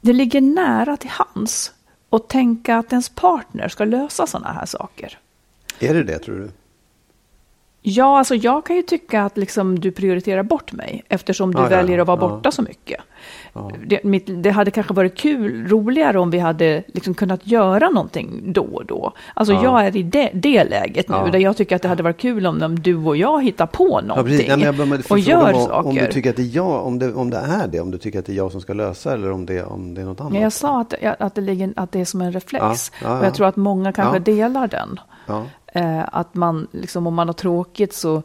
[0.00, 1.72] det ligger nära till hands
[2.10, 5.18] att tänka att ens partner ska lösa sådana här saker.
[5.80, 6.50] Är det det, tror du?
[7.88, 11.64] Ja, alltså jag kan ju tycka att liksom du prioriterar bort mig eftersom du Ja,
[11.70, 12.28] ja, väljer att vara ja.
[12.28, 13.00] borta så mycket.
[13.86, 18.52] Det, mitt, det hade kanske varit kul, roligare om vi hade liksom kunnat göra någonting
[18.52, 19.12] då och då.
[19.34, 19.64] Alltså Ja.
[19.64, 21.26] jag är i det, det läget nu, Ja.
[21.32, 23.88] där jag tycker att det hade varit kul om, om du och jag hittar på
[24.02, 24.48] Ja, någonting.
[24.48, 25.88] Nej, jag och gör var saker.
[25.88, 27.98] Om du tycker att det är jag, om det, om det är det, om du
[27.98, 30.20] tycker att det är jag som ska lösa eller om det, om det är något
[30.20, 30.32] annat.
[30.32, 32.92] Men jag sa att, att, det ligger, att det är som en reflex.
[33.02, 33.34] Ja, ja, Och jag ja.
[33.34, 34.20] tror att många kanske Ja.
[34.20, 35.00] delar den.
[35.26, 35.42] Ja.
[35.76, 38.22] Eh, att man, liksom, om man har tråkigt så,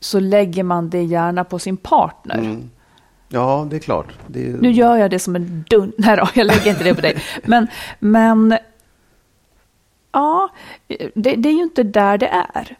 [0.00, 2.38] så lägger man det gärna på sin partner.
[2.38, 2.70] Mm.
[3.28, 4.12] ja, det är klart.
[4.26, 5.92] Det är, Nu gör jag det som en dun...
[5.98, 7.22] Nej då, jag lägger inte det på dig.
[7.44, 7.66] Men,
[7.98, 8.58] men
[10.12, 10.48] ja,
[11.14, 12.76] det, det är ju inte där det är.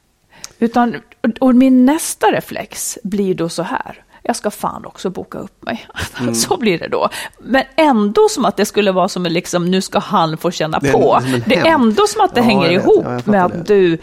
[0.59, 0.97] Utan,
[1.41, 4.05] och min nästa reflex blir då så här.
[4.23, 5.87] Jag ska fan också boka upp mig.
[6.35, 7.09] så blir det då.
[7.39, 10.89] Men ändå som att det skulle vara som liksom, nu ska han få känna Det
[10.89, 11.15] är på.
[11.25, 13.75] en Det är ändå som att det Ja, hänger ihop Ja, med att det.
[13.75, 13.99] du...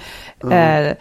[0.51, 0.93] Eh,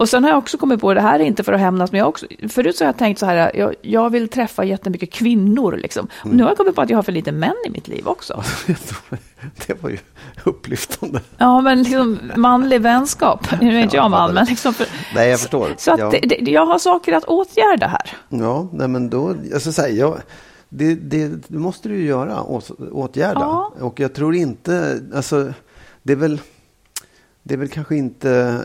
[0.00, 1.98] och sen har jag också kommit på, det här är inte för att hämnas, men
[1.98, 5.76] jag också, förut så har jag tänkt så här, jag, jag vill träffa jättemycket kvinnor
[5.82, 6.08] liksom.
[6.24, 6.36] Mm.
[6.36, 8.42] nu har jag kommit på att jag har för lite män i mitt liv också.
[9.66, 9.98] det var ju
[10.44, 11.20] upplyftande.
[11.38, 13.60] Ja, men liksom manlig vänskap.
[13.60, 15.74] Nu är inte Ja, jag man, men liksom för, Nej, jag förstår.
[15.78, 16.10] Så att Ja.
[16.10, 18.16] det, det, jag har saker att åtgärda här.
[18.28, 20.20] Ja, nej men då, jag ska säga, jag,
[20.68, 23.40] det, det, måste du ju göra, åt- åtgärda.
[23.40, 23.72] Ja.
[23.80, 25.52] Och jag tror inte, alltså,
[26.02, 26.40] det är väl,
[27.42, 28.60] det är väl kanske inte,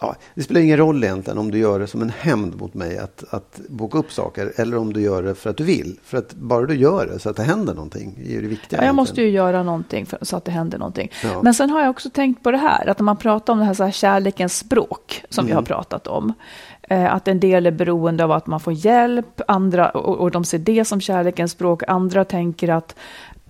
[0.00, 2.98] ja, det spelar ingen roll egentligen om du gör det som en hämnd mot mig
[2.98, 5.98] att, att boka upp saker eller om du gör det för att du vill.
[6.04, 8.80] För att bara du gör det så att det händer någonting är ju det viktiga.
[8.80, 11.10] Ja, jag måste ju göra någonting för, så att det händer någonting.
[11.24, 11.42] Ja.
[11.42, 13.64] Men sen har jag också tänkt på det här, att när man pratar om det
[13.64, 15.46] här, så här kärlekens språk, som Mm.
[15.46, 16.32] vi har pratat om,
[16.82, 20.44] eh, att en del är beroende av att man får hjälp, andra, och, och de
[20.44, 22.96] ser det som kärlekens språk, andra tänker att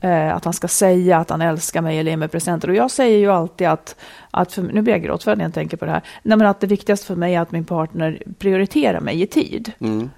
[0.01, 2.69] eh, att han ska säga att han älskar mig eller ge mig presenter.
[2.69, 3.97] Och jag säger ju alltid att,
[4.31, 6.61] att för, nu blir jag gråtfärdig när jag tänker på det här, Nej, men att
[6.61, 9.73] det viktigaste för mig är att min partner prioriterar mig i tid.
[9.79, 10.11] Mm.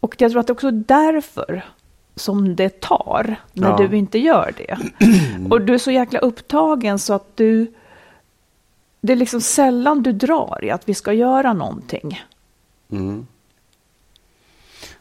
[0.00, 1.64] Och jag tror att det är också därför
[2.14, 3.76] som det tar när Ja.
[3.76, 4.78] du inte gör det.
[5.50, 7.74] Och du är så jäkla upptagen så att du...
[9.00, 12.22] Det är liksom sällan du drar i att vi ska göra någonting.
[12.90, 13.26] Mm.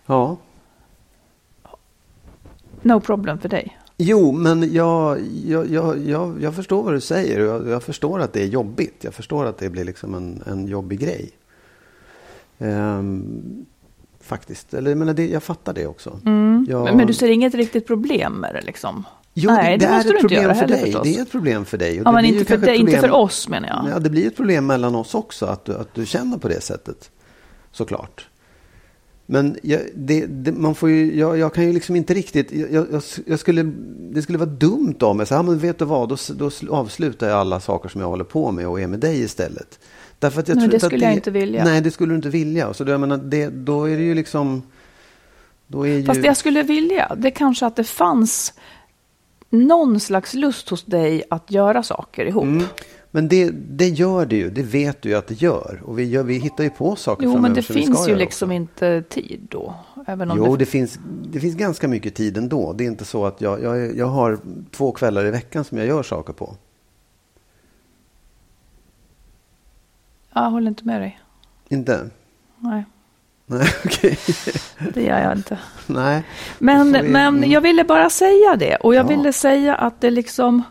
[0.06, 0.38] Ja,
[2.82, 3.78] No problem för dig.
[4.04, 7.40] Jo, men jag, jag, jag, jag, jag förstår vad du säger.
[7.40, 9.04] Jag, jag förstår att det är jobbigt.
[9.04, 11.32] Jag förstår att det blir liksom en, en jobbig grej.
[12.60, 13.66] Ehm,
[14.22, 14.74] faktiskt.
[14.74, 16.20] Eller, jag, menar, det, jag fattar det också.
[16.24, 16.66] Jag- Mm.
[16.84, 19.04] Men, men du ser inget riktigt problem med det liksom?
[19.34, 20.82] Jo, Nej, det, är måste ett du inte problem för dig.
[20.86, 21.04] förstås.
[21.04, 21.92] Det är ett problem för dig.
[22.02, 23.96] Och Ja, det men inte för, dig, ett inte för oss menar jag.
[23.96, 26.62] Ja, det blir ett problem mellan oss också att du, att du känner på det
[26.62, 27.12] sättet.
[27.72, 28.28] Såklart.
[29.32, 32.52] Men jag, det, det, man får ju, jag, jag, kan ju liksom inte riktigt...
[32.52, 33.64] Jag, jag, skulle,
[34.14, 35.26] det skulle vara dumt av mig.
[35.26, 38.24] Så, ja, men vet du vad, då, då avslutar jag alla saker som jag håller
[38.24, 39.80] på med och är med dig istället.
[40.20, 41.64] Därför att jag nej, det skulle det, jag inte vilja.
[41.64, 42.74] Nej, det skulle du inte vilja.
[42.74, 44.64] Så då, jag menar, det, då är det ju liksom...
[45.68, 48.54] Då är Fast det jag skulle vilja, det är kanske att det fanns
[49.50, 52.44] någon slags lust hos dig att göra saker ihop.
[52.44, 52.66] Mm.
[53.14, 55.82] Men det, det gör det ju, det vet du ju att det gör.
[55.86, 58.56] Och vi, gör, vi hittar ju på saker Jo, men det finns ju liksom också.
[58.56, 59.74] inte tid då.
[60.08, 60.58] Även om jo, det...
[60.58, 62.74] Det, finns, det finns ganska mycket tid ändå.
[62.74, 64.40] Det är inte så att jag, jag, jag har
[64.72, 66.56] två kvällar i veckan som jag gör saker på.
[70.34, 71.20] Jag håller inte med dig.
[71.70, 72.10] Inte?
[72.60, 72.86] Nej.
[73.46, 74.18] Nej, okej.
[74.28, 74.92] Okay.
[74.94, 75.60] det gör jag inte.
[75.88, 76.24] Nej.
[76.60, 77.02] Men, vi...
[77.02, 78.76] men jag ville bara säga det.
[78.76, 79.18] Och jag ja.
[79.18, 80.64] ville säga att det liksom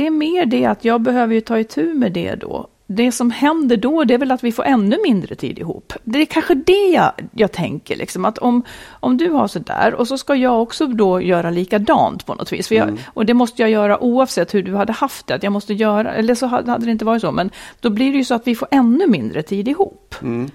[0.00, 2.68] det är mer det att jag behöver ju ta itu med det då.
[2.86, 5.92] Det som händer då, det är väl att vi får ännu mindre tid ihop.
[6.04, 10.08] Det är kanske det jag, jag tänker, liksom, att om, om du har sådär och
[10.08, 12.72] så ska jag också då göra likadant på något vis.
[12.72, 13.00] Jag, mm.
[13.06, 15.34] Och det måste jag göra oavsett hur du hade haft det.
[15.34, 18.18] Att jag måste göra, eller så hade det inte varit så, men då blir det
[18.18, 20.14] ju så att vi får ännu mindre tid ihop.
[20.22, 20.50] Mm.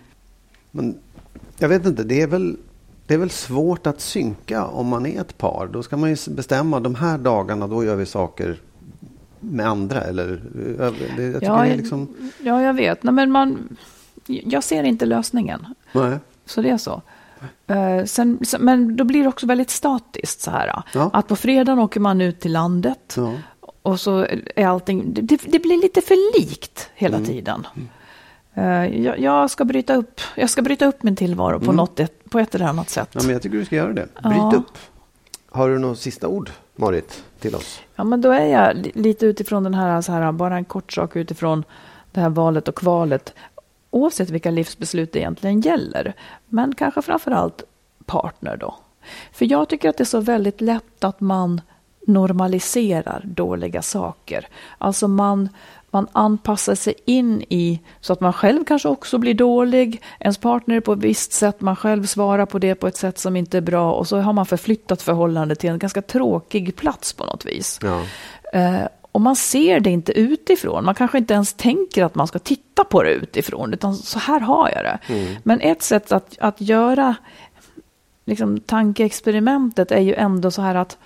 [0.71, 0.97] Men
[1.57, 2.57] jag vet inte, det är väl
[3.07, 5.67] det är väl svårt att synka om man är ett par.
[5.67, 8.57] Då ska man ju bestämma de här dagarna, då gör vi saker
[9.51, 10.01] med andra?
[10.01, 10.41] Eller,
[11.17, 12.15] det, jag ja, det är liksom...
[12.43, 13.03] ja, jag vet.
[13.03, 13.77] Nej, men man,
[14.25, 15.65] jag ser inte lösningen.
[15.91, 16.17] Nej.
[16.45, 17.01] Så det är så.
[17.71, 20.83] Uh, sen, men då blir det också väldigt statiskt så här.
[20.93, 21.09] Ja.
[21.13, 23.13] Att på fredagen åker man ut till landet.
[23.17, 23.33] Ja.
[23.81, 27.27] Och så är allting, det, det, blir lite för likt hela mm.
[27.29, 27.67] tiden.
[28.57, 31.75] Uh, jag, jag, ska bryta upp, jag ska bryta upp min tillvaro på, mm.
[31.75, 33.09] något, på ett eller annat sätt.
[33.11, 34.07] Ja, men jag tycker du ska göra det.
[34.23, 34.53] Bryt ja.
[34.55, 34.77] upp.
[35.49, 37.81] Har du något sista ord, Marit, till oss?
[37.95, 41.15] Ja, men då är jag lite utifrån den här, så här, bara en kort sak
[41.15, 41.63] utifrån
[42.11, 43.33] det här valet och kvalet.
[43.91, 46.13] Oavsett vilka livsbeslut det egentligen gäller.
[46.45, 47.63] Men kanske framför allt
[48.05, 48.75] partner då.
[49.31, 51.61] För jag tycker att det är så väldigt lätt att man
[52.07, 54.47] normaliserar dåliga saker.
[54.77, 55.49] Alltså man,
[55.95, 60.01] man anpassar sig in i så att man själv kanske också blir dålig.
[60.19, 63.35] Ens partner på ett visst sätt, man själv svarar på det på ett sätt som
[63.35, 67.25] inte är bra och så har man förflyttat förhållandet till en ganska tråkig plats på
[67.25, 67.79] något vis.
[67.81, 68.01] Ja.
[68.59, 70.85] Eh, och man ser det inte utifrån.
[70.85, 74.39] Man kanske inte ens tänker att man ska titta på det utifrån, utan så här
[74.39, 75.13] har jag det.
[75.13, 75.35] Mm.
[75.43, 77.15] Men ett sätt att, att göra
[78.25, 80.97] liksom, tankeexperimentet är ju ändå så här att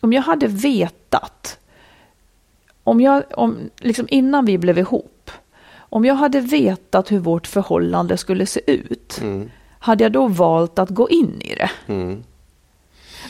[0.00, 1.59] om jag hade vetat
[2.84, 5.30] om jag, om, liksom innan vi blev ihop,
[5.78, 9.50] om jag hade vetat hur vårt förhållande skulle se ut, mm.
[9.78, 11.70] hade jag då valt att gå in i det?
[11.86, 12.22] Mm.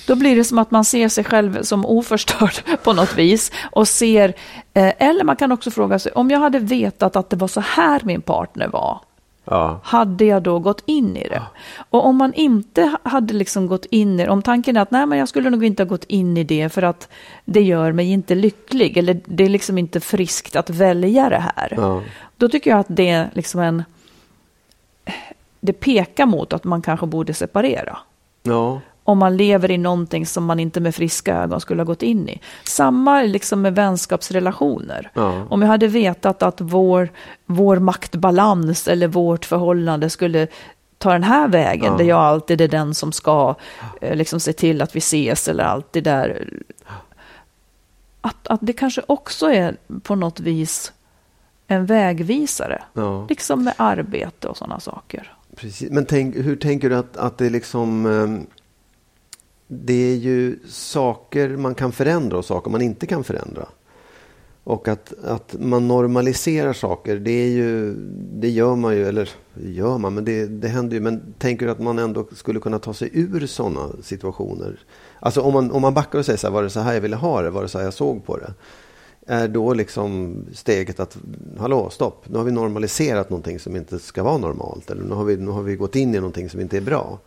[0.07, 3.53] Då blir det som att man ser sig själv som oförstörd på något vis.
[3.71, 4.29] Och ser,
[4.75, 7.61] eh, eller man kan också fråga sig, om jag hade vetat att det var så
[7.61, 9.01] här min partner var,
[9.45, 9.81] Ja.
[9.83, 11.35] Hade jag då gått in i det?
[11.35, 11.47] Ja.
[11.91, 15.07] Och om man inte hade liksom gått in i det, om tanken är att nej
[15.07, 17.09] men jag skulle nog inte ha gått in i det för att
[17.45, 21.75] det gör mig inte lycklig eller det är liksom inte friskt att välja det här.
[21.77, 22.03] Ja.
[22.37, 23.85] Då tycker jag att det är liksom en,
[25.61, 27.99] det pekar mot att man kanske borde separera.
[28.43, 28.81] Ja
[29.11, 32.29] om man lever i någonting som man inte med friska ögon skulle ha gått in
[32.29, 32.41] i.
[32.65, 35.11] Samma liksom med vänskapsrelationer.
[35.15, 35.47] Ja.
[35.51, 37.09] Om jag hade vetat att vår,
[37.47, 40.47] vår maktbalans eller vårt förhållande skulle
[40.99, 41.99] ta den här vägen, ja.
[41.99, 43.55] där jag alltid är den som ska
[44.01, 46.49] eh, liksom, se till att vi ses eller alltid där.
[48.21, 50.93] Att, att det kanske också är på något vis
[51.67, 52.83] en vägvisare.
[52.93, 53.27] Ja.
[53.29, 55.37] Liksom med arbete och sådana saker.
[55.57, 55.91] Precis.
[55.91, 58.47] Men tänk, hur tänker du att, att det liksom...
[59.73, 63.69] Det är ju saker man kan förändra och saker man inte kan förändra.
[64.65, 67.95] Och att, att man normaliserar saker, det, är ju,
[68.33, 71.01] det gör man ju, eller gör man, men det, det händer ju.
[71.01, 74.81] Men tänker du att man ändå skulle kunna ta sig ur sådana situationer?
[75.21, 77.01] Alltså om man, om man backar och säger så här, var det så här jag
[77.01, 77.51] ville ha det?
[77.51, 78.55] Var det så här jag såg på det?
[79.27, 81.19] Är då liksom steget att,
[81.59, 84.91] hallå, stopp, nu har vi normaliserat någonting som inte ska vara normalt.
[84.91, 87.19] Eller nu har vi, nu har vi gått in i någonting som inte är bra.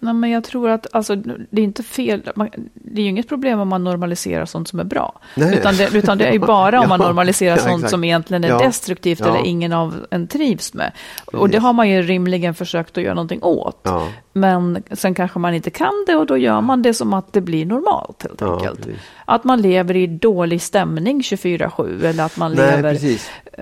[0.00, 2.30] Nej, men jag tror att alltså, det är inte fel.
[2.34, 5.20] Man, det är ju inget problem om man normaliserar sånt som är bra.
[5.36, 7.90] Utan det, utan det är ju bara om man normaliserar ja, sånt exakt.
[7.90, 8.58] som egentligen är ja.
[8.58, 10.92] destruktivt eller ingen av en trivs med.
[11.24, 11.40] Precis.
[11.40, 13.88] Och det har man ju rimligen försökt att göra någonting åt.
[14.32, 17.40] Men sen kanske man inte kan det och då gör man det som att det
[17.40, 18.78] blir normalt helt enkelt.
[18.78, 19.00] Precis.
[19.24, 22.98] Att man lever i dålig stämning 24-7 eller att man Nej, lever...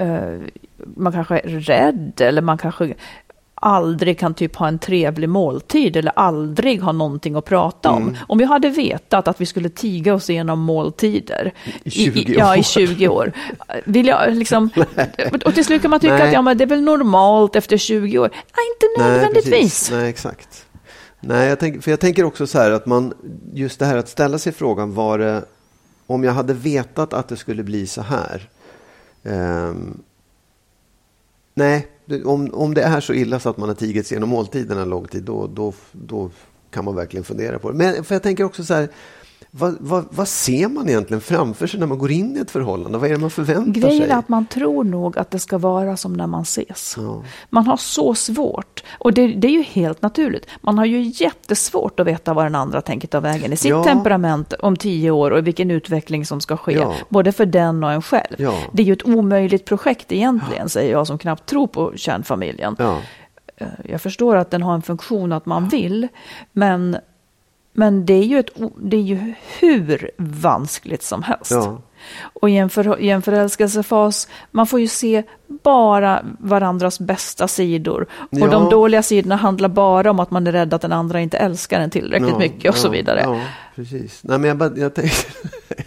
[0.00, 0.40] Uh,
[0.96, 2.94] man kanske är rädd eller man kanske
[3.60, 8.02] aldrig kan typ ha en trevlig måltid eller aldrig ha någonting att prata om.
[8.02, 8.16] Mm.
[8.28, 11.52] Om jag hade vetat att vi skulle tiga oss igenom måltider
[11.84, 12.58] I 20 ja, år.
[12.58, 13.32] i 20 år.
[13.84, 14.70] Vill jag liksom,
[15.44, 16.22] och till slut kan man tycka Nej.
[16.22, 18.28] att ja, men det är väl normalt efter 20 år.
[18.32, 19.52] Nej, inte nödvändigtvis.
[19.52, 19.90] precis.
[19.90, 20.66] Nej, exakt.
[21.20, 23.14] Nej, jag tänker, för jag tänker också så här att man,
[23.52, 25.44] just det här att ställa sig frågan, var det,
[26.06, 28.48] om jag hade vetat att det skulle bli så här.
[29.24, 30.00] ehm,
[31.56, 31.86] nej,
[32.24, 35.08] om, om det är så illa så att man har tigits genom måltiderna en lång
[35.08, 36.30] tid, då, då, då
[36.70, 37.76] kan man verkligen fundera på det.
[37.76, 38.88] Men för jag tänker också så här,
[39.50, 42.98] vad, vad, vad ser man egentligen framför sig när man går in i ett förhållande?
[42.98, 44.10] Vad är det man förväntar Grejen sig?
[44.10, 46.94] är att man tror nog att det ska vara som när man ses.
[46.98, 47.22] Ja.
[47.50, 52.00] Man har så svårt, och det, det är ju helt naturligt, man har ju jättesvårt
[52.00, 53.84] att veta vad den andra tänker ta vägen i sitt Ja.
[53.84, 56.94] temperament om tio år och vilken utveckling som ska ske, Ja.
[57.08, 58.36] både för den och en själv.
[58.72, 62.76] Det är ju ett omöjligt projekt egentligen, säger jag som knappt tror på kärnfamiljen.
[63.56, 66.08] Eh, Jag förstår att den har en funktion att man vill,
[66.52, 66.96] men,
[67.76, 68.50] men det, är ju ett,
[68.82, 71.50] det är ju hur vanskligt som helst.
[71.50, 71.82] Ja.
[72.20, 75.22] Och i en, för, i en förälskelsefas, man får ju se
[75.62, 78.06] bara varandras bästa sidor.
[78.12, 78.46] Och Ja.
[78.46, 81.80] de dåliga sidorna handlar bara om att man är rädd att den andra inte älskar
[81.80, 83.20] en tillräckligt Ja, mycket och så vidare.
[83.24, 83.40] Ja,
[83.74, 84.20] precis.
[84.22, 85.26] Nej, men jag, bara, jag tänker...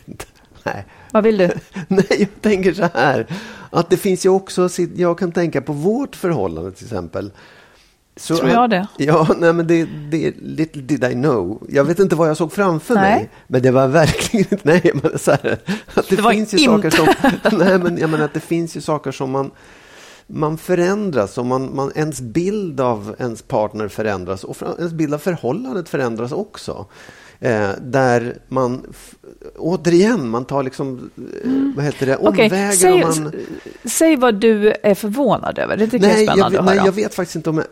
[0.63, 0.85] Nej.
[1.11, 1.49] Vad vill du?
[1.87, 3.25] Nej, jag tänker så här.
[3.69, 7.31] Att det finns ju också, jag kan tänka på vårt förhållande till exempel.
[8.19, 8.87] Så Tror jag det?
[8.97, 11.63] Ja, nej men det, det little did I know.
[11.69, 13.15] Jag vet inte vad jag såg framför Nej.
[13.15, 13.29] mig.
[13.47, 15.57] Men det var verkligen inte, nej men så här.
[15.93, 16.91] Att det, Det finns ju inte.
[16.91, 17.13] saker
[17.51, 19.51] som, nej men jag menar att det finns ju saker som man,
[20.27, 25.17] man förändras och man, man, ens bild av ens partner förändras och ens bild av
[25.19, 26.85] förhållandet förändras också.
[27.39, 28.81] Eh, där man,
[29.57, 33.31] återigen, man tar liksom, eh, vad heter det, omvägar säg, man...
[33.85, 35.77] säg vad du är förvånad över.
[35.77, 36.85] Det tycker jag är Nej, jag, spännande vet- att nej, höra.
[36.85, 37.65] jag vet faktiskt inte om jag...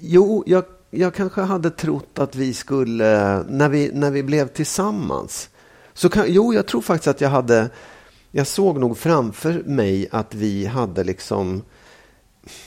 [0.00, 5.48] Jo, jag, jag kanske hade trott att vi skulle, när vi, när vi blev tillsammans.
[5.94, 7.70] Så kan, jo, jag tror faktiskt att jag hade,
[8.30, 11.62] jag såg nog framför mig att vi hade liksom,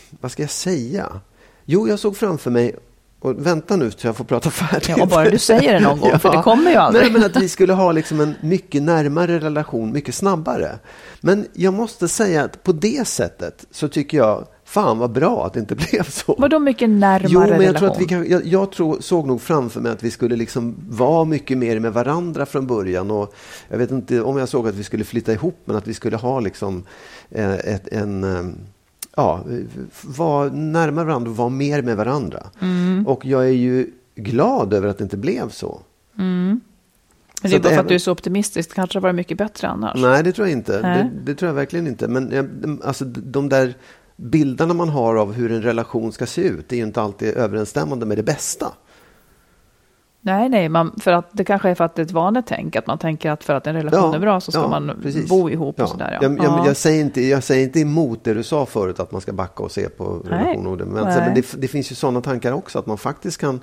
[0.09, 1.22] vad ska jag säga?
[1.66, 2.76] Jo, jag såg framför mig,
[3.20, 4.97] och vänta nu så jag får prata färdigt.
[4.97, 7.03] Ja, bara du säger det någon gång, för det kommer ju aldrig.
[7.03, 10.80] Nej, men att vi skulle ha liksom en mycket närmare relation mycket snabbare.
[11.22, 15.53] Men jag måste säga att på det sättet så tycker jag, fan vad bra att
[15.53, 16.36] det inte blev så.
[16.38, 17.80] Vadå mycket närmare Jo, men jag relation?
[17.80, 20.76] tror att vi kan, jag, jag tror, såg nog framför mig att vi skulle liksom
[20.89, 23.11] vara mycket mer med varandra från början.
[23.11, 23.36] Och
[23.70, 26.18] jag vet inte om jag såg att vi skulle flytta ihop, men att vi skulle
[26.18, 26.84] ha liksom
[27.30, 28.24] eh, ett, en...
[28.24, 28.45] Eh,
[29.16, 29.43] ja,
[30.01, 32.43] vara närmare varandra och vara mer med varandra.
[32.61, 33.07] Mm.
[33.07, 35.82] Och jag är ju glad över att det inte blev så.
[37.41, 38.70] Men det är bara för att du är så optimistisk.
[38.70, 40.01] Det kanske hade varit mycket bättre annars.
[40.01, 40.82] Nej, det tror jag inte.
[40.82, 42.07] Det, det tror jag verkligen inte.
[42.07, 43.74] Men eh, alltså, de där
[44.16, 48.05] bilderna man har av hur en relation ska se ut är ju inte alltid överensstämmande
[48.05, 48.68] med det bästa.
[50.22, 52.76] Nej, nej, man, för att det kanske är för att det är ett vanetänk.
[52.76, 55.30] Att man tänker att för att en relation är bra så ska ja, man precis.
[55.30, 55.84] bo ihop Ja.
[55.84, 56.11] och sådär.
[56.11, 56.20] Ja.
[56.22, 56.63] Jag, jag, Ja.
[56.68, 59.63] jag, säger inte, jag säger inte emot det du sa förut, att man ska backa
[59.63, 60.86] och se på relationer.
[60.86, 63.59] Men, men det, det finns ju sådana tankar också, att man faktiskt kan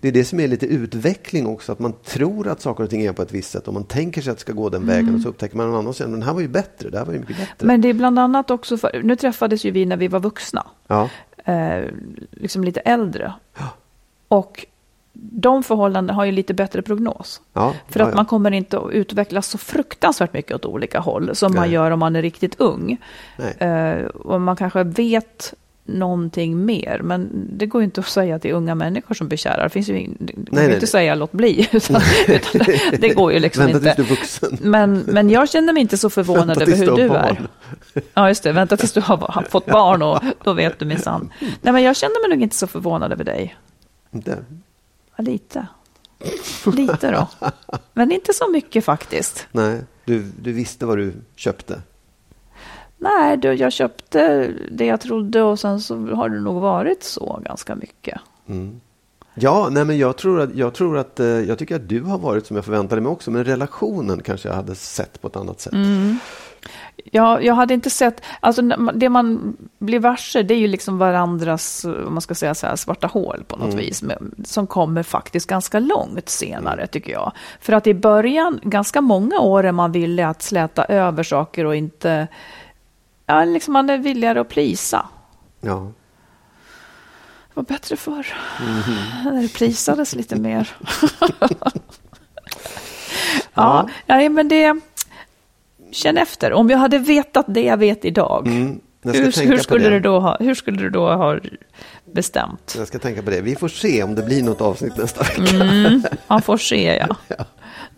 [0.00, 3.02] det är det som är lite utveckling också, att man tror att saker och ting
[3.02, 5.14] är på ett visst sätt och man tänker sig att det ska gå den vägen
[5.14, 6.06] och så upptäcker man en annan sak.
[6.06, 7.54] Men den här var ju bättre, det här var ju mycket bättre.
[7.58, 7.66] Mm.
[7.66, 10.66] Men det är bland annat också för, nu träffades ju vi när vi var vuxna,
[10.86, 11.08] ja.
[11.44, 11.84] eh,
[12.30, 13.32] liksom lite äldre.
[14.28, 14.66] Och
[15.20, 17.40] de förhållanden har ju lite bättre prognos.
[17.52, 18.16] Ja, För ja, att ja.
[18.16, 21.72] man kommer inte att utvecklas så fruktansvärt mycket åt olika håll som man Nej.
[21.72, 22.98] gör om man är riktigt ung.
[23.58, 25.54] Eh, och man kanske vet
[25.88, 29.62] någonting mer, men det går ju inte att säga till unga människor som blir kära.
[29.62, 30.86] Det finns ju det går nej, ju inte nej.
[30.86, 34.02] säga låt bli, utan, utan det, det går ju liksom Vänta tills inte.
[34.02, 34.58] du är vuxen.
[34.60, 37.48] Men, men jag känner mig inte så förvånad Vänta över tills hur du du är.
[38.14, 38.52] Ja, just det.
[38.52, 41.32] Vänta tills du har, har fått barn och då vet du minsann.
[41.40, 43.56] Nej, men jag känner mig nog inte så förvånad över dig.
[44.14, 44.38] Inte?
[45.16, 45.66] Ja, lite.
[46.76, 47.48] Lite då.
[47.92, 49.46] Men inte så mycket faktiskt.
[49.52, 51.82] Nej, du, du visste vad du köpte.
[52.98, 57.40] Nej, du, jag köpte det jag trodde och sen så har det nog varit så
[57.44, 58.20] ganska mycket.
[59.34, 62.18] Ja, nej men jag tror att, jag tror att, eh, jag tycker att du har
[62.18, 65.60] varit som jag förväntade mig också, men relationen kanske jag hade sett på ett annat
[65.60, 65.74] sätt.
[67.12, 68.62] Jag, jag hade inte sett, alltså
[68.94, 72.76] det man blir varse det är ju liksom varandras, om man ska säga så här,
[72.76, 77.32] svarta hål på något vis, med, som kommer faktiskt ganska långt senare tycker jag.
[77.60, 81.76] För att i början, ganska många år är man villig att släta över saker och
[81.76, 82.28] inte,
[83.28, 85.06] ja liksom man är villigare att plisa.
[85.60, 85.92] Ja.
[87.48, 88.26] Det var bättre förr.
[89.24, 90.68] När det prisades lite mer.
[93.54, 94.80] ja, nej, men det...
[95.90, 96.52] Känn efter.
[96.52, 98.46] Om jag hade vetat det jag vet idag.
[98.46, 99.90] Mm, jag Hur, hur, skulle det.
[99.90, 101.38] det då ha, hur skulle det då ha
[102.04, 102.74] bestämt.
[102.78, 103.40] Jag ska tänka på det.
[103.40, 105.56] Vi får se om det blir något avsnitt nästa vecka.
[105.56, 107.16] Mm, man får se, ja.
[107.38, 107.44] ja.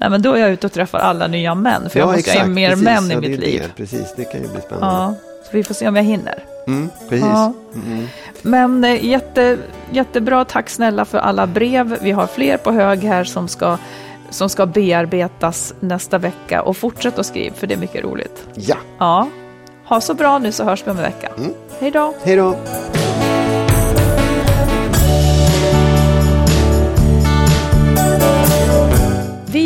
[0.01, 2.47] Nej, men då är jag ute och träffar alla nya män, för jag måste ha
[2.47, 3.63] mer precis, män i mitt liv.
[3.63, 4.87] Det, precis, det kan ju bli spännande.
[4.87, 6.45] Ja, så vi får se om jag hinner.
[6.67, 7.25] Mm, precis.
[7.25, 7.53] Ja.
[7.75, 8.07] Mm.
[8.43, 9.59] Men eh, jätte,
[9.91, 11.99] jättebra, tack snälla för alla brev.
[12.03, 13.79] Vi har fler på hög här som ska,
[14.31, 16.63] som ska bearbetas nästa vecka.
[16.63, 18.47] Och fortsätt att skriva, för det är mycket roligt.
[18.55, 18.77] Ja.
[18.99, 19.29] ja.
[19.85, 21.29] Ha så bra nu så hörs vi om en vecka.
[21.39, 21.53] Mm.
[21.81, 22.15] Hej då.
[22.25, 22.57] Hej då.